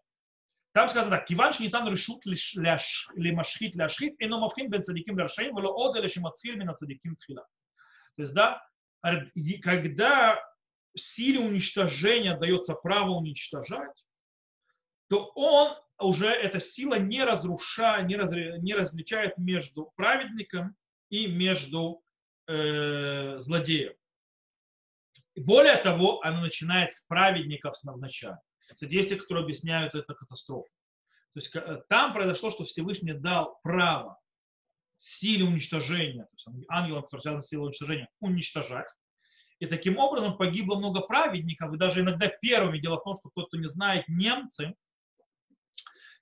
Там 0.74 0.90
сказано 0.90 1.18
так, 1.18 1.28
киван 1.28 1.54
шнитан 1.54 1.88
решут 1.90 2.26
лимашхит 2.26 3.76
ляшхит, 3.76 4.16
и 4.20 4.28
мавхин 4.28 4.70
бен 4.70 4.84
цадиким 4.84 5.18
ляршаим, 5.20 5.56
вело 5.56 5.72
ода 5.76 6.00
лешиматфир 6.00 6.56
мина 6.56 6.74
цадиким 6.74 7.16
тхила. 7.16 7.48
То 8.16 8.22
есть, 8.24 8.34
да, 8.34 8.62
когда 9.62 10.42
в 10.96 11.00
силе 11.00 11.40
уничтожения 11.40 12.38
дается 12.38 12.74
право 12.74 13.12
уничтожать, 13.12 14.04
то 15.10 15.32
он 15.36 15.76
уже 16.04 16.28
эта 16.28 16.60
сила 16.60 17.00
не 17.00 17.24
разрушает, 17.24 18.08
не, 18.08 18.16
разри, 18.16 18.60
не 18.60 18.74
различает 18.74 19.38
между 19.38 19.92
праведником 19.96 20.76
и 21.10 21.28
между 21.28 22.04
э, 22.48 23.38
злодеем. 23.40 23.94
Более 25.36 25.78
того, 25.78 26.22
она 26.24 26.42
начинает 26.42 26.92
с 26.92 27.06
праведников 27.06 27.76
с 27.76 27.84
начала. 27.84 28.42
Есть 28.82 29.10
те, 29.10 29.16
которые 29.16 29.44
объясняют 29.44 29.96
это 29.96 30.14
катастрофу. 30.14 30.70
То 31.34 31.40
есть 31.40 31.56
э, 31.56 31.82
там 31.90 32.14
произошло, 32.14 32.52
что 32.52 32.64
Всевышний 32.64 33.14
дал 33.14 33.60
право 33.64 34.20
силе 34.98 35.44
уничтожения, 35.44 36.24
то 36.24 36.34
есть 36.34 36.66
ангелам, 36.70 37.04
которые 37.04 37.22
связаны 37.22 37.42
с 37.42 37.48
силой 37.48 37.66
уничтожения, 37.66 38.10
уничтожать. 38.20 38.88
И 39.60 39.66
таким 39.66 39.98
образом 39.98 40.38
погибло 40.38 40.78
много 40.78 41.02
праведников, 41.02 41.74
и 41.74 41.78
даже 41.78 42.02
иногда 42.02 42.28
первыми, 42.28 42.80
дело 42.80 43.00
в 43.00 43.04
том, 43.04 43.16
что 43.16 43.30
кто-то 43.30 43.58
не 43.58 43.68
знает, 43.68 44.08
немцы, 44.08 44.76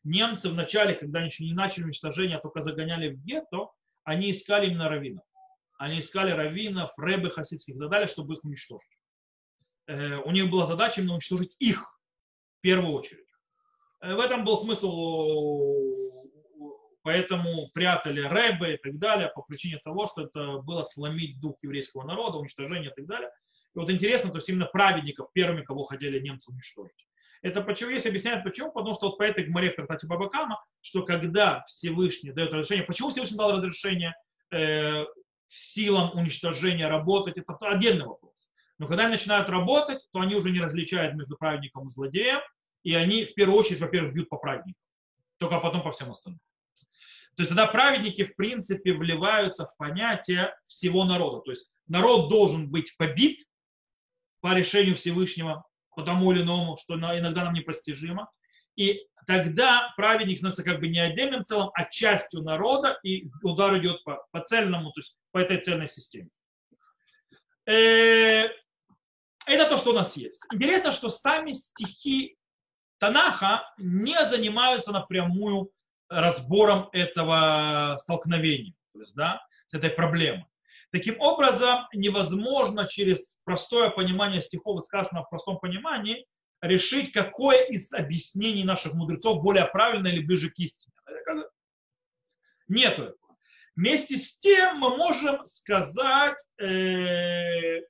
немцы 0.04 0.50
в 0.50 0.54
начале, 0.54 0.96
когда 0.96 1.20
они 1.20 1.30
еще 1.30 1.44
не 1.44 1.54
начали 1.54 1.84
уничтожение, 1.84 2.38
а 2.38 2.42
только 2.42 2.62
загоняли 2.62 3.10
в 3.10 3.24
гетто, 3.24 3.70
они 4.04 4.32
искали 4.32 4.68
именно 4.68 4.90
раввинов. 4.90 5.24
Они 5.78 6.00
искали 6.00 6.32
раввинов, 6.32 6.92
рэбы 6.98 7.32
хасидских 7.32 7.76
и 7.76 7.80
так 7.80 7.90
далее, 7.90 8.08
чтобы 8.08 8.36
их 8.36 8.44
уничтожить. 8.44 9.00
Э, 9.88 10.18
у 10.18 10.32
них 10.32 10.50
была 10.50 10.66
задача 10.66 11.02
именно 11.02 11.14
уничтожить 11.14 11.56
их 11.60 11.82
в 12.58 12.62
первую 12.62 12.94
очередь. 12.94 13.28
Э, 14.02 14.16
в 14.16 14.20
этом 14.20 14.46
был 14.46 14.60
смысл, 14.60 15.76
поэтому 17.02 17.70
прятали 17.74 18.22
рэбы 18.22 18.74
и 18.74 18.78
так 18.78 18.98
далее, 18.98 19.32
по 19.34 19.42
причине 19.42 19.80
того, 19.84 20.08
что 20.08 20.24
это 20.24 20.60
было 20.60 20.84
сломить 20.84 21.40
дух 21.40 21.58
еврейского 21.62 22.06
народа, 22.06 22.38
уничтожение 22.38 22.92
и 22.92 22.94
так 22.94 23.06
далее. 23.06 23.30
И 23.74 23.80
вот 23.80 23.90
интересно, 23.90 24.30
то 24.32 24.38
есть 24.38 24.50
именно 24.50 24.66
праведников 24.66 25.32
первыми, 25.34 25.64
кого 25.64 25.84
хотели 25.86 26.20
немцы 26.20 26.52
уничтожить. 26.52 27.08
Это 27.42 27.62
почему, 27.62 27.90
есть 27.90 28.06
объясняют 28.06 28.44
почему, 28.44 28.72
потому 28.72 28.94
что 28.94 29.08
вот 29.08 29.18
по 29.18 29.24
этой 29.24 29.46
гморе 29.46 29.72
в 29.72 29.76
трактате 29.76 30.06
Бабакама, 30.06 30.64
что 30.82 31.04
когда 31.04 31.64
Всевышний 31.68 32.32
дает 32.32 32.52
разрешение, 32.52 32.86
почему 32.86 33.10
Всевышний 33.10 33.38
дал 33.38 33.54
разрешение 33.54 34.14
э, 34.52 35.06
силам 35.48 36.16
уничтожения 36.16 36.88
работать, 36.88 37.38
это 37.38 37.56
отдельный 37.62 38.06
вопрос. 38.06 38.34
Но 38.78 38.88
когда 38.88 39.04
они 39.04 39.14
начинают 39.14 39.50
работать, 39.50 40.00
то 40.12 40.20
они 40.20 40.36
уже 40.36 40.52
не 40.52 40.60
различают 40.60 41.16
между 41.16 41.36
праведником 41.36 41.88
и 41.88 41.90
злодеем, 41.90 42.40
и 42.84 42.94
они 42.94 43.26
в 43.26 43.34
первую 43.34 43.58
очередь, 43.58 43.80
во-первых, 43.80 44.14
бьют 44.14 44.30
по 44.30 44.38
праведникам, 44.38 44.82
только 45.38 45.60
потом 45.60 45.84
по 45.84 45.92
всем 45.92 46.12
остальным. 46.12 46.40
То 47.36 47.44
есть 47.44 47.50
тогда 47.50 47.68
праведники, 47.68 48.24
в 48.24 48.36
принципе, 48.36 48.94
вливаются 48.94 49.66
в 49.66 49.76
понятие 49.78 50.54
всего 50.68 51.06
народа. 51.06 51.42
То 51.42 51.52
есть 51.52 51.72
народ 51.88 52.30
должен 52.30 52.70
быть 52.70 52.96
побит 52.98 53.46
по 54.42 54.54
решению 54.54 54.96
Всевышнего, 54.96 55.64
по 55.96 56.04
тому 56.04 56.32
или 56.32 56.42
иному, 56.42 56.78
что 56.78 56.96
иногда 56.96 57.44
нам 57.46 57.54
непостижимо. 57.54 58.30
И 58.76 59.02
тогда 59.28 59.94
праведник 59.98 60.38
становится 60.38 60.64
как 60.64 60.80
бы 60.80 60.88
не 60.88 61.00
отдельным 61.00 61.44
целым, 61.44 61.70
а 61.74 61.86
частью 61.86 62.42
народа, 62.42 62.98
и 63.04 63.30
удар 63.44 63.78
идет 63.78 64.04
по, 64.04 64.26
по 64.32 64.42
цельному, 64.42 64.92
то 64.92 65.00
есть 65.00 65.16
по 65.32 65.40
этой 65.40 65.60
цельной 65.60 65.88
системе. 65.88 66.30
Э, 67.68 68.50
это 69.46 69.70
то, 69.70 69.78
что 69.78 69.92
у 69.92 69.94
нас 69.94 70.16
есть. 70.16 70.42
Интересно, 70.54 70.92
что 70.92 71.10
сами 71.10 71.52
стихи 71.52 72.38
Танаха 73.00 73.64
не 73.78 74.24
занимаются 74.26 74.92
напрямую 74.92 75.72
разбором 76.10 76.90
этого 76.92 77.96
столкновения, 78.00 78.74
то 78.94 79.00
есть, 79.00 79.16
да, 79.16 79.42
с 79.68 79.74
этой 79.74 79.90
проблемой. 79.90 80.46
Таким 80.92 81.20
образом, 81.22 81.88
невозможно 81.94 82.86
через 82.88 83.38
простое 83.46 83.90
понимание 83.92 84.42
стихов, 84.42 84.84
сказанного 84.84 85.26
в 85.26 85.30
простом 85.30 85.58
понимании, 85.60 86.26
решить, 86.62 87.12
какое 87.12 87.64
из 87.64 87.94
объяснений 87.94 88.64
наших 88.64 88.94
мудрецов 88.94 89.42
более 89.42 89.66
правильное 89.66 90.12
или 90.12 90.26
ближе 90.26 90.50
к 90.50 90.60
истине. 90.60 90.94
Нету 92.68 93.04
этого. 93.04 93.18
Вместе 93.76 94.18
с 94.18 94.38
тем 94.40 94.78
мы 94.78 94.98
можем 94.98 95.46
сказать 95.46 96.38
э, 96.62 97.82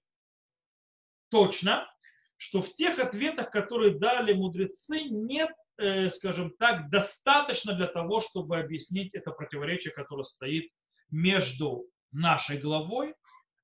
точно, 1.30 1.92
что 2.38 2.62
в 2.62 2.76
тех 2.76 3.00
ответах, 3.00 3.50
которые 3.52 3.98
дали 3.98 4.34
мудрецы, 4.34 5.02
нет, 5.04 5.52
э, 5.78 6.10
скажем 6.10 6.56
так, 6.58 6.90
достаточно 6.90 7.74
для 7.74 7.88
того, 7.88 8.22
чтобы 8.22 8.60
объяснить 8.60 9.14
это 9.14 9.32
противоречие, 9.32 9.94
которое 9.94 10.24
стоит 10.24 10.72
между 11.10 11.88
нашей 12.12 12.58
главой 12.58 13.16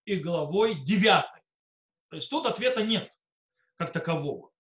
и 0.06 0.16
главой 0.16 0.84
девятой. 0.84 1.42
То 2.10 2.18
есть 2.18 2.30
тут 2.30 2.46
ответа 2.46 2.84
нет 2.84 3.12
как 3.78 3.92
такового. 3.92 4.52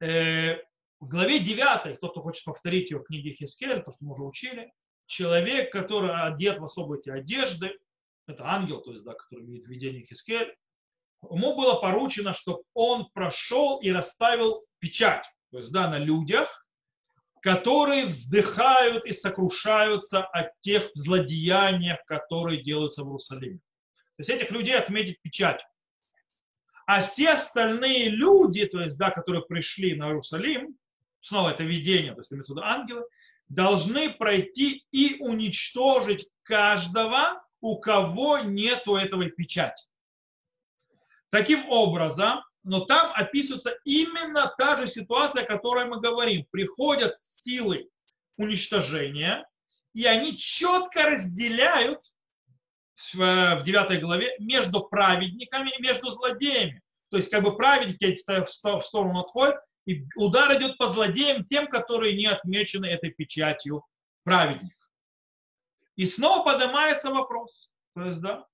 Э, 0.00 0.56
в 1.00 1.08
главе 1.08 1.38
9, 1.38 1.96
кто-то 1.96 2.20
хочет 2.20 2.44
повторить 2.44 2.90
ее 2.90 2.98
в 2.98 3.04
книге 3.04 3.34
Хискель, 3.34 3.82
то, 3.82 3.90
что 3.90 4.04
мы 4.04 4.12
уже 4.12 4.22
учили, 4.22 4.72
человек, 5.06 5.72
который 5.72 6.14
одет 6.14 6.58
в 6.58 6.64
особые 6.64 7.00
эти 7.00 7.10
одежды, 7.10 7.78
это 8.26 8.44
ангел, 8.46 8.80
то 8.80 8.92
есть, 8.92 9.04
да, 9.04 9.12
который 9.12 9.44
видит 9.44 9.66
видение 9.68 10.06
Хискель, 10.06 10.54
ему 11.22 11.56
было 11.56 11.74
поручено, 11.74 12.32
чтобы 12.32 12.62
он 12.72 13.10
прошел 13.12 13.80
и 13.80 13.90
расставил 13.90 14.64
печать, 14.78 15.26
то 15.50 15.58
есть, 15.58 15.70
да, 15.72 15.88
на 15.88 15.98
людях, 15.98 16.63
которые 17.44 18.06
вздыхают 18.06 19.04
и 19.04 19.12
сокрушаются 19.12 20.24
от 20.24 20.58
тех 20.60 20.90
злодеяний, 20.94 21.94
которые 22.06 22.62
делаются 22.62 23.04
в 23.04 23.08
Иерусалиме. 23.08 23.58
То 23.58 24.20
есть 24.20 24.30
этих 24.30 24.50
людей 24.50 24.74
отметить 24.74 25.20
печать. 25.20 25.60
А 26.86 27.02
все 27.02 27.32
остальные 27.32 28.08
люди, 28.08 28.64
то 28.64 28.80
есть, 28.80 28.96
да, 28.96 29.10
которые 29.10 29.42
пришли 29.42 29.94
на 29.94 30.06
Иерусалим, 30.06 30.78
снова 31.20 31.50
это 31.50 31.64
видение, 31.64 32.14
то 32.14 32.20
есть 32.20 32.32
имеется 32.32 32.54
в 32.54 32.56
виду 32.56 32.66
ангелы, 32.66 33.04
должны 33.50 34.10
пройти 34.10 34.86
и 34.90 35.18
уничтожить 35.20 36.26
каждого, 36.44 37.44
у 37.60 37.78
кого 37.78 38.38
нету 38.38 38.96
этого 38.96 39.28
печати. 39.28 39.84
Таким 41.28 41.68
образом, 41.68 42.42
но 42.64 42.80
там 42.80 43.12
описывается 43.14 43.76
именно 43.84 44.52
та 44.58 44.76
же 44.78 44.86
ситуация, 44.86 45.42
о 45.42 45.46
которой 45.46 45.84
мы 45.84 46.00
говорим. 46.00 46.46
Приходят 46.50 47.14
силы 47.20 47.88
уничтожения, 48.36 49.46
и 49.92 50.06
они 50.06 50.36
четко 50.36 51.04
разделяют 51.04 52.00
в, 53.12 53.18
в 53.18 53.62
9 53.64 54.00
главе 54.00 54.34
между 54.38 54.82
праведниками 54.82 55.70
и 55.76 55.82
между 55.82 56.10
злодеями. 56.10 56.82
То 57.10 57.18
есть 57.18 57.30
как 57.30 57.42
бы 57.44 57.54
праведники 57.56 58.16
в 58.42 58.80
сторону 58.80 59.20
отходят, 59.20 59.56
и 59.86 60.06
удар 60.16 60.56
идет 60.56 60.78
по 60.78 60.88
злодеям, 60.88 61.44
тем, 61.44 61.66
которые 61.66 62.16
не 62.16 62.26
отмечены 62.26 62.86
этой 62.86 63.10
печатью 63.10 63.84
праведников. 64.24 64.90
И 65.96 66.06
снова 66.06 66.42
поднимается 66.42 67.10
вопрос. 67.10 67.70
То 67.94 68.06
есть, 68.06 68.20
да, 68.20 68.46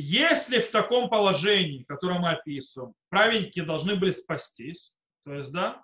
если 0.00 0.60
в 0.60 0.70
таком 0.70 1.08
положении, 1.08 1.84
которое 1.84 2.18
мы 2.18 2.30
описываем, 2.30 2.92
праведники 3.08 3.60
должны 3.62 3.96
были 3.96 4.10
спастись, 4.10 4.94
то 5.24 5.32
есть, 5.32 5.50
да, 5.52 5.82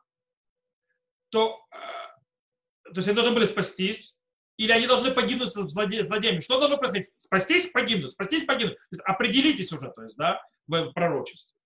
то, 1.31 1.59
э, 1.73 2.91
то 2.91 2.97
есть 2.97 3.09
они 3.09 3.15
должны 3.15 3.33
были 3.33 3.47
спастись, 3.47 4.19
или 4.59 4.71
они 4.71 4.87
должны 4.87 5.13
погибнуть 5.13 5.49
с 5.49 5.55
злодеями. 5.55 6.41
Что 6.41 6.59
должно 6.59 6.77
происходить? 6.77 7.09
Спастись, 7.17 7.71
погибнуть, 7.71 8.13
спастись, 8.13 8.45
погибнуть. 8.45 8.77
определитесь 9.05 9.73
уже, 9.73 9.91
то 9.91 10.03
есть, 10.03 10.19
да, 10.19 10.43
в 10.67 10.93
пророчестве. 10.93 11.57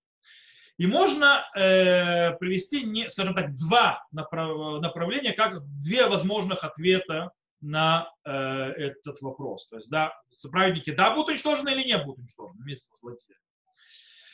И 0.77 0.87
можно 0.87 1.45
э, 1.53 2.37
привести, 2.37 2.83
не, 2.83 3.09
скажем 3.09 3.33
так, 3.33 3.57
два 3.57 4.05
направ, 4.11 4.79
направления, 4.79 5.33
как 5.33 5.63
две 5.81 6.07
возможных 6.07 6.63
ответа 6.63 7.31
на 7.61 8.11
э, 8.23 8.31
этот 8.31 9.21
вопрос. 9.21 9.67
То 9.67 9.77
есть, 9.77 9.89
да, 9.89 10.13
праведники, 10.51 10.91
да, 10.91 11.11
будут 11.11 11.29
уничтожены 11.29 11.69
или 11.69 11.83
не 11.83 11.97
будут 11.97 12.19
уничтожены 12.19 12.61
вместе 12.63 12.89
с 12.93 12.99
злодеями. 12.99 13.41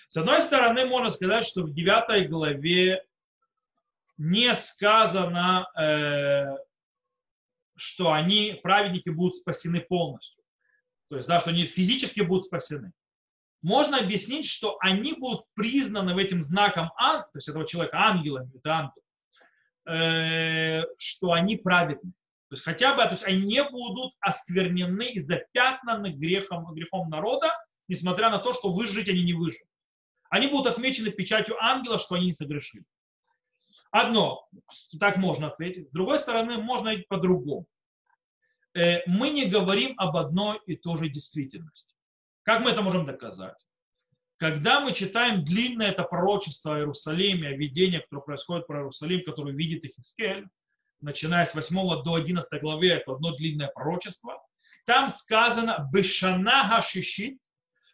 С 0.08 0.18
одной 0.18 0.42
стороны, 0.42 0.86
можно 0.86 1.10
сказать, 1.10 1.46
что 1.46 1.64
в 1.64 1.74
9 1.74 2.30
главе 2.30 3.04
не 4.18 4.54
сказано, 4.54 5.68
э, 5.78 6.56
что 7.76 8.12
они, 8.12 8.60
праведники, 8.62 9.10
будут 9.10 9.36
спасены 9.36 9.82
полностью. 9.82 10.44
То 11.10 11.18
есть, 11.18 11.28
да, 11.28 11.40
что 11.40 11.50
они 11.50 11.66
физически 11.66 12.22
будут 12.22 12.46
спасены 12.46 12.94
можно 13.64 13.98
объяснить, 13.98 14.46
что 14.46 14.78
они 14.82 15.14
будут 15.14 15.46
признаны 15.56 16.14
в 16.14 16.18
этим 16.18 16.44
знаком, 16.44 16.92
то 16.98 17.30
есть 17.34 17.48
этого 17.48 17.66
человека 17.66 17.98
ангелами, 17.98 18.52
это 18.56 18.72
ангел, 18.72 19.04
э, 19.88 20.84
что 21.00 21.32
они 21.32 21.56
праведны. 21.56 22.12
То 22.54 22.56
есть 22.56 22.66
хотя 22.66 22.94
бы, 22.94 23.02
то 23.02 23.10
есть 23.10 23.24
они 23.24 23.48
не 23.48 23.64
будут 23.64 24.14
осквернены 24.20 25.14
и 25.14 25.20
запятнаны 25.20 26.12
грехом, 26.12 26.72
грехом 26.76 27.10
народа, 27.10 27.52
несмотря 27.88 28.30
на 28.30 28.38
то, 28.38 28.54
что 28.54 28.70
выжить 28.70 29.10
они 29.10 29.24
не 29.24 29.34
выживут. 29.34 29.68
Они 30.30 30.46
будут 30.46 30.68
отмечены 30.68 31.10
печатью 31.10 31.56
ангела, 31.60 31.98
что 31.98 32.14
они 32.14 32.28
не 32.28 32.34
согрешили. 32.34 32.86
Одно, 33.90 34.48
так 35.00 35.18
можно 35.18 35.48
ответить. 35.48 35.90
С 35.90 35.92
другой 35.94 36.20
стороны, 36.20 36.60
можно 36.60 36.90
и 36.90 37.02
по-другому. 37.08 37.66
Э, 38.76 39.00
мы 39.08 39.32
не 39.32 39.46
говорим 39.46 39.96
об 39.98 40.16
одной 40.16 40.60
и 40.68 40.76
той 40.76 41.00
же 41.00 41.10
действительности. 41.10 41.96
Как 42.44 42.62
мы 42.62 42.70
это 42.70 42.84
можем 42.84 43.08
доказать? 43.08 43.58
Когда 44.38 44.80
мы 44.80 44.94
читаем 44.94 45.44
длинное 45.44 45.90
это 45.90 46.04
пророчество 46.04 46.76
о 46.76 46.78
Иерусалиме, 46.78 47.48
о 47.48 47.58
видении, 47.58 47.98
которое 47.98 48.22
происходит 48.22 48.68
про 48.68 48.82
Иерусалим, 48.82 49.24
который 49.26 49.56
видит 49.56 49.84
Ихискель, 49.86 50.50
начиная 51.04 51.46
с 51.46 51.54
8 51.54 52.04
до 52.04 52.16
11 52.16 52.62
главы, 52.62 52.90
это 52.90 53.14
одно 53.14 53.36
длинное 53.36 53.68
пророчество, 53.68 54.42
там 54.86 55.10
сказано 55.10 55.90
«Бешана 55.92 56.68
хашиши, 56.68 57.38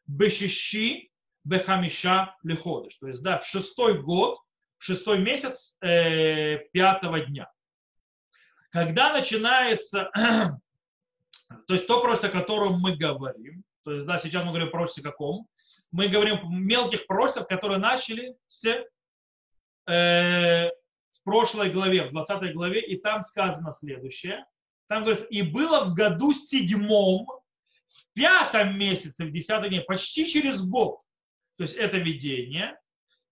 бешиши, 0.08 1.10
бехамиша 1.44 2.36
леходыш». 2.44 2.96
То 2.96 3.08
есть, 3.08 3.22
да, 3.22 3.40
в 3.40 3.46
шестой 3.46 4.02
год, 4.02 4.40
шестой 4.78 5.20
месяц 5.20 5.76
э, 5.82 6.58
пятого 6.72 7.20
дня. 7.20 7.52
Когда 8.72 9.14
начинается, 9.14 10.10
то 11.68 11.74
есть 11.74 11.88
то 11.88 12.02
просто, 12.02 12.28
о 12.28 12.32
котором 12.32 12.80
мы 12.80 12.96
говорим, 12.96 13.64
то 13.84 13.92
есть, 13.92 14.06
да, 14.06 14.20
сейчас 14.20 14.44
мы 14.44 14.52
говорим 14.52 14.68
о 14.68 14.72
пророчестве 14.72 15.04
каком. 15.04 15.48
Мы 15.92 16.08
говорим 16.08 16.40
о 16.44 16.50
мелких 16.50 17.08
пророчествах, 17.08 17.48
которые 17.48 17.80
начали 17.80 18.36
с 18.48 18.86
э, 19.88 20.70
прошлой 21.30 21.70
главе, 21.70 22.06
в 22.06 22.12
20 22.12 22.54
главе, 22.54 22.82
и 22.82 22.98
там 22.98 23.22
сказано 23.22 23.72
следующее. 23.72 24.46
Там 24.88 25.04
говорится, 25.04 25.28
и 25.28 25.44
было 25.44 25.86
в 25.86 25.94
году 25.94 26.34
седьмом, 26.34 27.28
в 27.28 28.14
пятом 28.16 28.80
месяце, 28.80 29.26
в 29.26 29.32
десятый 29.32 29.70
день, 29.70 29.84
почти 29.84 30.26
через 30.26 30.64
год. 30.64 31.02
То 31.58 31.64
есть 31.64 31.76
это 31.76 31.98
видение. 31.98 32.80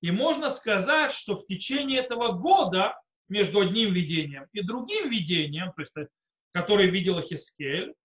И 0.02 0.12
можно 0.12 0.52
сказать, 0.52 1.12
что 1.12 1.36
в 1.36 1.48
течение 1.48 2.02
этого 2.02 2.34
года 2.34 3.02
между 3.30 3.62
одним 3.62 3.94
видением 3.94 4.46
и 4.54 4.62
другим 4.62 5.10
видением, 5.10 5.74
то 5.74 5.82
есть, 5.82 5.94
который 6.52 6.92
видел 6.92 7.20
Хискель, 7.22 7.96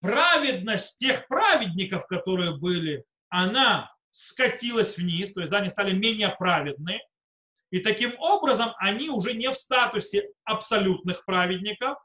праведность 0.00 0.98
тех 0.98 1.26
праведников, 1.26 2.06
которые 2.06 2.56
были, 2.56 3.04
она 3.28 3.92
скатилась 4.12 4.96
вниз, 4.96 5.32
то 5.32 5.40
есть 5.40 5.50
да, 5.50 5.58
они 5.58 5.70
стали 5.70 5.92
менее 5.92 6.28
праведны, 6.38 7.00
И 7.70 7.80
таким 7.80 8.14
образом 8.18 8.72
они 8.78 9.08
уже 9.08 9.34
не 9.34 9.50
в 9.50 9.54
статусе 9.54 10.30
абсолютных 10.44 11.24
праведников, 11.24 11.98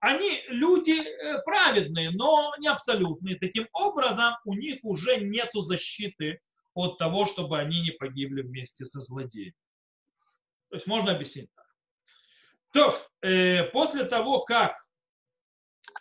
они 0.00 0.42
люди 0.48 0.98
э, 0.98 1.42
праведные, 1.42 2.10
но 2.10 2.54
не 2.58 2.68
абсолютные. 2.68 3.38
Таким 3.38 3.68
образом, 3.72 4.34
у 4.46 4.54
них 4.54 4.78
уже 4.82 5.18
нет 5.18 5.50
защиты 5.52 6.40
от 6.74 6.96
того, 6.98 7.26
чтобы 7.26 7.58
они 7.58 7.82
не 7.82 7.90
погибли 7.90 8.42
вместе 8.42 8.86
со 8.86 9.00
злодеем. 9.00 9.52
То 10.70 10.76
есть 10.76 10.86
можно 10.86 11.12
объяснить 11.12 11.50
так. 11.54 11.66
То, 12.72 13.28
э, 13.28 13.64
после 13.64 14.04
того, 14.04 14.44
как 14.44 14.74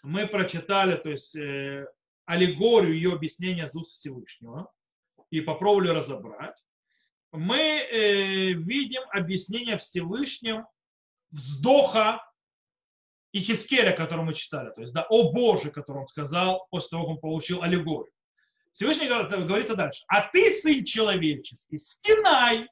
мы 0.04 0.28
прочитали 0.28 0.95
то 0.95 1.10
есть, 1.10 1.36
э, 1.36 1.86
аллегорию 2.26 2.93
ее 2.93 3.13
объяснения 3.13 3.65
из 3.65 3.76
уст 3.76 3.95
Всевышнего 3.95 4.72
и 5.30 5.41
попробовали 5.41 5.89
разобрать, 5.89 6.63
мы 7.31 7.57
э, 7.57 8.53
видим 8.53 9.01
объяснение 9.11 9.77
Всевышним 9.77 10.65
вздоха 11.31 12.25
и 13.31 13.39
Хискеля, 13.41 13.95
который 13.95 14.25
мы 14.25 14.33
читали, 14.33 14.71
то 14.71 14.81
есть, 14.81 14.93
да, 14.93 15.05
о 15.09 15.31
Боже, 15.31 15.69
который 15.69 15.99
он 15.99 16.07
сказал 16.07 16.67
после 16.71 16.89
того, 16.89 17.03
как 17.03 17.11
он 17.11 17.19
получил 17.19 17.61
аллегорию. 17.61 18.11
Всевышний 18.73 19.07
говорится 19.07 19.75
дальше. 19.75 20.03
А 20.07 20.21
ты, 20.21 20.51
сын 20.51 20.83
человеческий, 20.83 21.77
стенай, 21.77 22.67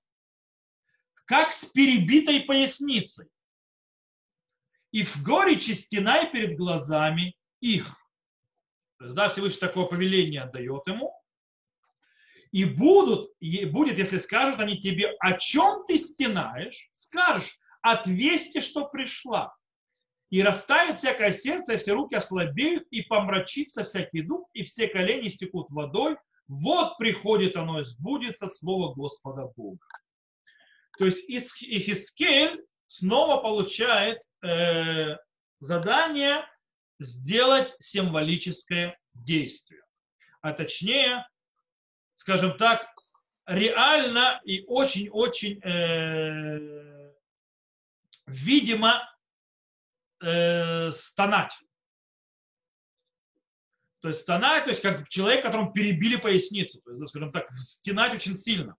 как 1.26 1.52
с 1.52 1.66
перебитой 1.66 2.42
поясницей, 2.42 3.28
и 4.92 5.04
в 5.04 5.22
горечи 5.22 5.72
стенай 5.72 6.32
перед 6.32 6.58
глазами 6.58 7.38
их. 7.60 7.86
То 8.98 9.06
есть, 9.06 9.16
да, 9.16 9.30
Всевышний 9.30 9.60
такое 9.60 9.86
повеление 9.86 10.42
отдает 10.42 10.88
ему. 10.88 11.14
И 12.52 12.66
будут, 12.66 13.32
будет, 13.72 13.98
если 13.98 14.18
скажут 14.18 14.60
они 14.60 14.80
тебе, 14.80 15.10
о 15.20 15.38
чем 15.38 15.86
ты 15.86 15.98
стенаешь, 15.98 16.90
скажешь, 16.94 17.58
от 17.82 18.08
вести, 18.08 18.62
что 18.62 18.86
пришла 18.88 19.56
и 20.30 20.42
растает 20.42 21.00
всякое 21.00 21.32
сердце, 21.32 21.74
и 21.74 21.78
все 21.78 21.94
руки 21.94 22.16
ослабеют, 22.16 22.88
и 22.92 23.02
помрачится 23.02 23.84
всякий 23.84 24.22
дух, 24.22 24.50
и 24.54 24.64
все 24.64 24.88
колени 24.88 25.30
стекут 25.30 25.72
водой. 25.72 26.18
Вот 26.48 26.98
приходит 26.98 27.56
оно 27.56 27.80
и 27.80 27.84
сбудется 27.84 28.48
слово 28.48 28.94
Господа 28.94 29.48
Бога. 29.56 29.86
То 30.98 31.06
есть 31.06 31.24
Ихискель 31.28 32.66
снова 32.88 33.42
получает 33.42 34.20
э, 34.44 35.18
задание 35.60 36.46
сделать 37.00 37.76
символическое 37.80 38.98
действие. 39.14 39.82
А 40.42 40.54
точнее, 40.54 41.28
скажем 42.28 42.58
так, 42.58 42.86
реально 43.46 44.42
и 44.44 44.66
очень-очень 44.68 45.62
э, 45.64 47.14
видимо 48.26 49.02
э, 50.22 50.92
стонать. 50.92 51.58
То 54.02 54.10
есть 54.10 54.22
стонать, 54.24 54.66
то 54.66 54.72
есть 54.72 54.82
как 54.82 55.08
человек, 55.08 55.42
которому 55.42 55.72
перебили 55.72 56.18
поясницу, 56.18 56.82
то 56.82 56.92
есть, 56.92 57.08
скажем 57.08 57.32
так, 57.32 57.50
стенать 57.58 58.14
очень 58.14 58.36
сильно. 58.36 58.76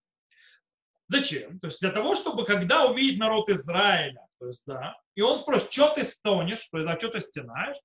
Зачем? 1.09 1.59
То 1.61 1.69
есть 1.69 1.81
для 1.81 1.91
того, 1.91 2.15
чтобы 2.15 2.45
когда 2.45 2.85
увидит 2.85 3.19
народ 3.19 3.49
Израиля, 3.49 4.27
то 4.39 4.49
есть, 4.49 4.63
да, 4.67 4.95
и 5.15 5.23
он 5.23 5.39
спросит, 5.39 5.73
что 5.73 5.95
ты 5.95 6.05
стонешь, 6.05 6.69
то 6.71 6.77
есть, 6.77 6.91
а 6.91 6.99
что 6.99 7.09
ты 7.09 7.21
стенаешь, 7.21 7.79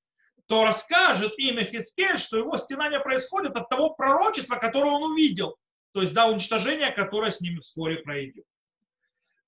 то 0.47 0.65
расскажет 0.65 1.33
имя 1.37 1.63
Хискель, 1.63 2.17
что 2.17 2.37
его 2.37 2.57
стенание 2.57 2.99
происходит 2.99 3.55
от 3.55 3.69
того 3.69 3.91
пророчества, 3.91 4.55
которое 4.55 4.91
он 4.91 5.11
увидел. 5.11 5.57
То 5.93 6.01
есть, 6.01 6.13
да, 6.13 6.27
уничтожение, 6.27 6.91
которое 6.91 7.31
с 7.31 7.41
ними 7.41 7.59
вскоре 7.59 7.97
пройдет. 7.97 8.45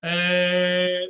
Э, 0.02 1.06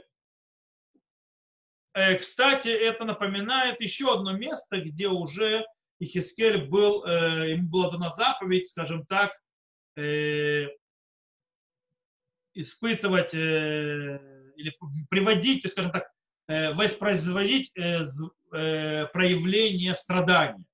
Э, 1.96 2.16
кстати, 2.18 2.68
это 2.68 3.05
напоминает 3.07 3.81
еще 3.81 4.12
одно 4.12 4.33
место, 4.33 4.83
где 4.83 5.09
уже 5.09 5.64
Ихискель 5.99 6.66
был, 6.66 7.03
э, 7.07 7.53
ему 7.53 7.70
была 7.70 7.90
дана 7.90 8.12
заповедь, 8.12 8.68
скажем 8.68 9.07
так, 9.07 9.33
испытывать 12.53 13.33
или 13.33 14.77
приводить, 15.09 15.66
скажем 15.70 15.90
так, 15.90 16.11
воспроизводить 16.49 17.73
проявление 18.51 19.95
страдания. 19.95 20.65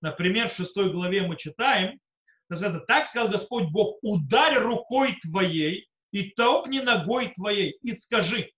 Например, 0.00 0.48
в 0.48 0.54
шестой 0.54 0.90
главе 0.92 1.22
мы 1.22 1.36
читаем, 1.36 1.98
так 2.86 3.08
сказал 3.08 3.28
Господь 3.28 3.64
Бог, 3.70 3.98
ударь 4.02 4.58
рукой 4.58 5.18
твоей 5.22 5.88
и 6.12 6.30
толкни 6.30 6.80
ногой 6.80 7.32
твоей 7.34 7.78
и 7.82 7.94
скажи, 7.94 8.50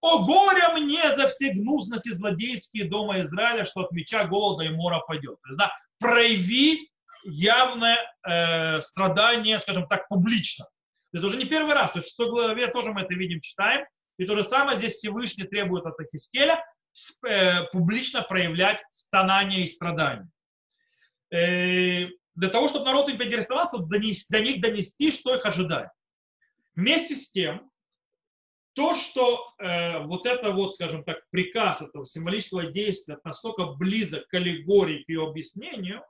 о 0.00 0.24
горе 0.24 0.68
мне 0.74 1.14
за 1.14 1.28
все 1.28 1.52
гнусности 1.52 2.10
злодейские 2.10 2.88
дома 2.88 3.20
Израиля, 3.20 3.64
что 3.64 3.82
от 3.82 3.92
меча, 3.92 4.24
голода 4.24 4.64
и 4.64 4.70
мора 4.70 5.00
пойдет. 5.00 5.38
То 5.42 5.48
есть, 5.48 5.58
да, 5.58 5.72
прояви 5.98 6.90
явное 7.24 7.98
э, 8.26 8.80
страдание, 8.80 9.58
скажем 9.58 9.86
так, 9.88 10.08
публично. 10.08 10.66
Это 11.12 11.26
уже 11.26 11.36
не 11.36 11.44
первый 11.44 11.74
раз. 11.74 11.92
То 11.92 11.98
есть 11.98 12.12
в 12.12 12.16
6 12.16 12.30
главе 12.30 12.68
тоже 12.68 12.92
мы 12.92 13.02
это 13.02 13.12
видим, 13.14 13.40
читаем. 13.40 13.84
И 14.20 14.26
то 14.26 14.36
же 14.36 14.44
самое 14.44 14.76
здесь 14.76 14.96
Всевышний 14.96 15.44
требует 15.44 15.86
от 15.86 15.98
Ахискеля 15.98 16.62
э, 17.26 17.64
публично 17.72 18.20
проявлять 18.20 18.84
стонание 18.90 19.64
и 19.64 19.66
страдания. 19.66 20.28
Э, 21.32 22.06
для 22.34 22.50
того, 22.50 22.68
чтобы 22.68 22.84
народ 22.84 23.08
им 23.08 23.16
поинтересовался, 23.16 23.78
до 23.78 23.98
них 23.98 24.60
донести, 24.60 25.10
что 25.10 25.34
их 25.34 25.46
ожидает. 25.46 25.88
Вместе 26.74 27.16
с 27.16 27.30
тем, 27.30 27.70
то, 28.74 28.92
что 28.92 29.54
э, 29.58 30.00
вот 30.00 30.26
это 30.26 30.50
вот, 30.50 30.74
скажем 30.74 31.02
так, 31.02 31.22
приказ 31.30 31.80
этого 31.80 32.04
символического 32.04 32.66
действия 32.66 33.16
настолько 33.24 33.72
близок 33.72 34.28
к 34.28 34.34
аллегории, 34.34 35.02
ее 35.08 35.26
объяснению, 35.26 36.04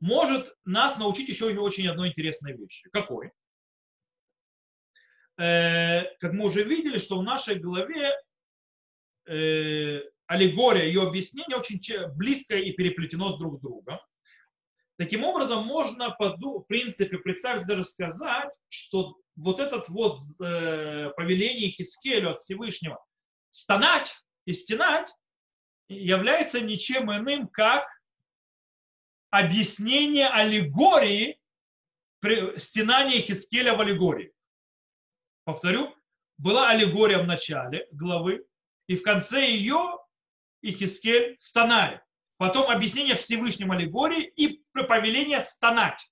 может 0.00 0.52
нас 0.64 0.98
научить 0.98 1.28
еще 1.28 1.56
очень 1.56 1.86
одной 1.86 2.08
интересной 2.08 2.56
вещи. 2.56 2.90
Какой? 2.90 3.30
Э, 5.36 6.04
как 6.20 6.32
мы 6.32 6.46
уже 6.46 6.62
видели, 6.62 6.98
что 6.98 7.18
в 7.18 7.22
нашей 7.22 7.56
голове 7.56 8.12
э, 9.26 10.00
аллегория, 10.26 10.84
ее 10.84 11.02
объяснение 11.02 11.56
очень 11.56 11.80
близко 12.14 12.56
и 12.56 12.72
переплетено 12.72 13.32
с 13.32 13.38
друг 13.38 13.60
другом. 13.60 13.98
Таким 14.96 15.24
образом, 15.24 15.64
можно, 15.64 16.14
в 16.16 16.60
принципе, 16.68 17.18
представить, 17.18 17.66
даже 17.66 17.82
сказать, 17.82 18.50
что 18.68 19.16
вот 19.34 19.58
этот 19.58 19.88
вот 19.88 20.20
э, 20.40 21.10
повеление 21.16 21.70
Хискелю 21.70 22.30
от 22.30 22.38
Всевышнего 22.38 23.04
стонать 23.50 24.14
и 24.44 24.52
стенать 24.52 25.12
является 25.88 26.60
ничем 26.60 27.12
иным, 27.12 27.48
как 27.48 27.88
объяснение 29.30 30.28
аллегории 30.28 31.40
стенания 32.56 33.20
Хискеля 33.20 33.74
в 33.74 33.80
аллегории. 33.80 34.33
Повторю, 35.44 35.94
была 36.38 36.70
аллегория 36.70 37.18
в 37.18 37.26
начале 37.26 37.86
главы, 37.92 38.46
и 38.86 38.96
в 38.96 39.02
конце 39.02 39.46
ее 39.46 39.98
Ихискель 40.62 41.36
стонает. 41.38 42.00
Потом 42.36 42.70
объяснение 42.70 43.16
Всевышним 43.16 43.72
аллегории 43.72 44.24
и 44.24 44.64
повеление 44.72 45.40
стонать. 45.40 46.10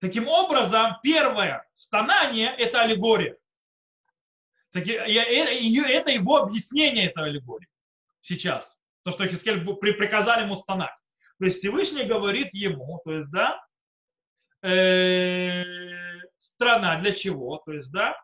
Таким 0.00 0.26
образом, 0.26 0.96
первое 1.02 1.68
стонание– 1.74 2.54
это 2.58 2.82
аллегория. 2.82 3.36
Э, 4.74 4.80
это 4.80 6.10
его 6.10 6.36
объяснение 6.38 7.10
этой 7.10 7.24
аллегории 7.24 7.68
сейчас. 8.22 8.78
То, 9.04 9.10
что 9.10 9.26
Хискель 9.26 9.64
приказали 9.64 10.42
ему 10.44 10.56
стонать. 10.56 10.94
То 11.38 11.44
есть 11.44 11.58
Всевышний 11.58 12.04
говорит 12.04 12.54
ему, 12.54 13.00
то 13.04 13.12
есть, 13.12 13.30
да, 13.30 13.60
э, 14.62 15.64
страна 16.38 17.00
для 17.00 17.12
чего, 17.12 17.58
то 17.58 17.72
есть, 17.72 17.90
да, 17.92 18.16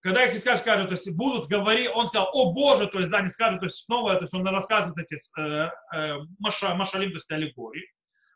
когда 0.00 0.24
их 0.24 0.38
скажут, 0.40 0.60
скажут, 0.60 0.88
то 0.88 0.94
есть 0.94 1.10
будут 1.10 1.46
говорить, 1.46 1.90
он 1.94 2.06
сказал, 2.08 2.30
о 2.32 2.52
Боже, 2.52 2.86
то 2.86 2.98
есть, 2.98 3.10
да, 3.10 3.20
не 3.22 3.30
скажут, 3.30 3.60
то 3.60 3.66
есть 3.66 3.76
снова, 3.84 4.14
то 4.14 4.22
есть 4.22 4.34
он 4.34 4.46
рассказывает 4.46 4.98
эти 4.98 5.18
э, 5.38 5.70
э, 5.94 6.14
маша, 6.38 6.74
машалим, 6.74 7.10
то 7.10 7.16
есть 7.16 7.30
аллегории. 7.30 7.90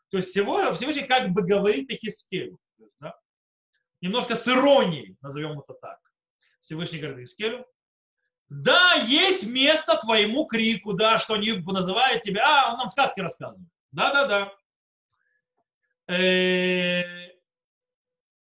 То 0.09 0.17
есть 0.17 0.29
всего, 0.29 0.73
Всевышний 0.73 1.03
как 1.03 1.29
бы 1.29 1.43
говорит 1.43 1.89
их 1.89 1.99
Хискелю 1.99 2.59
да? 2.99 3.15
Немножко 4.01 4.35
с 4.35 4.47
иронией, 4.47 5.17
назовем 5.21 5.59
это 5.59 5.73
так. 5.73 5.99
Всевышний 6.59 6.99
говорит 6.99 7.27
Искелю, 7.27 7.65
да, 8.49 8.95
есть 8.95 9.47
место 9.47 9.97
твоему 9.97 10.45
крику, 10.45 10.93
да, 10.93 11.19
что 11.19 11.35
они 11.35 11.53
называют 11.53 12.21
тебя, 12.23 12.43
а, 12.45 12.73
он 12.73 12.79
нам 12.79 12.89
сказки 12.89 13.21
рассказывает. 13.21 13.69
Да-да-да. 13.91 14.53
Э, 16.13 17.31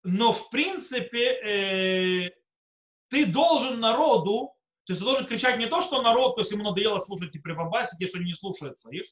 но 0.03 0.34
в 0.34 0.49
принципе 0.51 2.27
э, 2.27 2.32
ты 3.10 3.26
должен 3.26 3.80
народу, 3.80 4.53
то 4.86 4.93
есть 4.93 4.99
ты 4.99 5.05
должен 5.05 5.26
кричать 5.26 5.58
не 5.58 5.68
то, 5.68 5.82
что 5.82 6.01
народ, 6.01 6.36
то 6.36 6.41
есть 6.41 6.51
ему 6.51 6.64
надоело 6.64 6.99
слушать 6.99 7.36
и 7.36 7.39
прибабасить, 7.39 7.99
если 7.99 8.18
они 8.18 8.28
не 8.28 8.36
слушаются 8.36 8.89
их, 8.89 9.05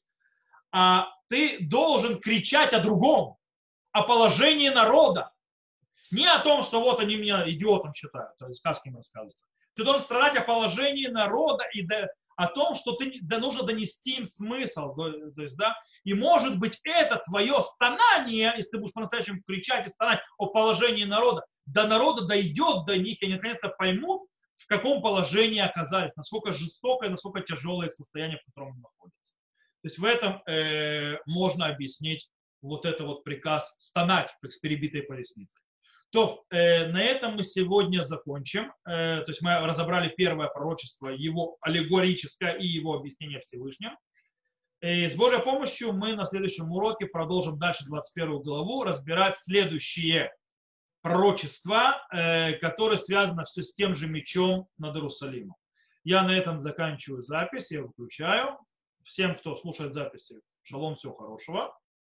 а 0.71 1.07
ты 1.29 1.57
должен 1.59 2.19
кричать 2.19 2.73
о 2.73 2.79
другом 2.79 3.37
о 3.95 4.03
положении 4.03 4.67
народа. 4.67 5.31
Не 6.11 6.27
о 6.27 6.39
том, 6.39 6.63
что 6.63 6.81
вот 6.81 6.99
они 6.99 7.15
меня 7.15 7.49
идиотом 7.49 7.93
считают, 7.93 8.37
то 8.37 8.47
есть 8.47 8.59
сказки 8.59 8.89
им 8.89 8.97
рассказываются. 8.97 9.43
ты 9.75 9.85
должен 9.85 10.03
страдать 10.03 10.35
о 10.37 10.41
положении 10.41 11.07
народа 11.07 11.63
и 11.73 11.87
о 12.35 12.47
том, 12.47 12.75
что 12.75 12.91
ты, 12.97 13.19
да, 13.21 13.39
нужно 13.39 13.63
донести 13.63 14.17
им 14.17 14.25
смысл. 14.25 14.93
То 14.93 15.41
есть, 15.41 15.55
да, 15.55 15.77
и 16.03 16.13
может 16.13 16.59
быть 16.59 16.79
это 16.83 17.21
твое 17.25 17.61
стонание, 17.61 18.53
если 18.57 18.71
ты 18.71 18.77
будешь 18.79 18.93
по-настоящему 18.93 19.41
кричать 19.43 19.87
и 19.87 19.89
стонать 19.89 20.19
о 20.37 20.47
положении 20.47 21.05
народа, 21.05 21.45
до 21.65 21.87
народа 21.87 22.25
дойдет 22.25 22.85
до 22.85 22.97
них, 22.97 23.21
и 23.21 23.25
они 23.25 23.35
наконец-то 23.35 23.69
поймут, 23.69 24.27
в 24.57 24.67
каком 24.67 25.01
положении 25.01 25.59
оказались, 25.59 26.15
насколько 26.15 26.53
жестокое, 26.53 27.09
насколько 27.09 27.41
тяжелое 27.41 27.89
состояние, 27.91 28.39
в 28.39 28.45
котором 28.45 28.73
они 28.73 28.81
находятся. 28.81 29.33
То 29.81 29.87
есть 29.87 29.97
в 29.99 30.05
этом 30.05 30.41
э, 30.47 31.19
можно 31.25 31.67
объяснить 31.67 32.29
вот 32.61 32.85
это 32.85 33.03
вот 33.03 33.23
приказ 33.23 33.73
стонать 33.77 34.31
с 34.41 34.57
перебитой 34.57 35.03
поясницей. 35.03 35.61
То 36.11 36.45
э, 36.49 36.87
на 36.87 37.03
этом 37.03 37.35
мы 37.35 37.43
сегодня 37.43 38.01
закончим. 38.01 38.71
Э, 38.87 39.21
то 39.21 39.25
есть 39.27 39.41
мы 39.41 39.59
разобрали 39.59 40.09
первое 40.15 40.47
пророчество, 40.47 41.09
его 41.09 41.57
аллегорическое 41.61 42.53
и 42.53 42.65
его 42.65 42.95
объяснение 42.95 43.41
Всевышним. 43.41 43.91
И 44.81 45.07
с 45.07 45.15
Божьей 45.15 45.41
помощью 45.41 45.93
мы 45.93 46.15
на 46.15 46.25
следующем 46.25 46.71
уроке 46.71 47.05
продолжим 47.05 47.57
дальше 47.57 47.85
21 47.85 48.41
главу 48.41 48.83
разбирать 48.83 49.37
следующие 49.37 50.31
пророчества, 51.05 52.01
э, 52.11 52.53
которые 52.53 52.97
связаны 52.97 53.45
все 53.45 53.61
с 53.61 53.75
тем 53.75 53.93
же 53.93 54.07
мечом 54.07 54.67
над 54.79 54.95
Иерусалимом. 54.95 55.55
Я 56.03 56.23
на 56.23 56.35
этом 56.35 56.59
заканчиваю 56.59 57.21
запись, 57.21 57.69
я 57.69 57.83
выключаю. 57.83 58.57
Всем, 59.03 59.35
кто 59.35 59.55
слушает 59.55 59.93
записи, 59.93 60.41
шалом, 60.63 60.95
всего 60.95 61.13
хорошего. 61.13 61.77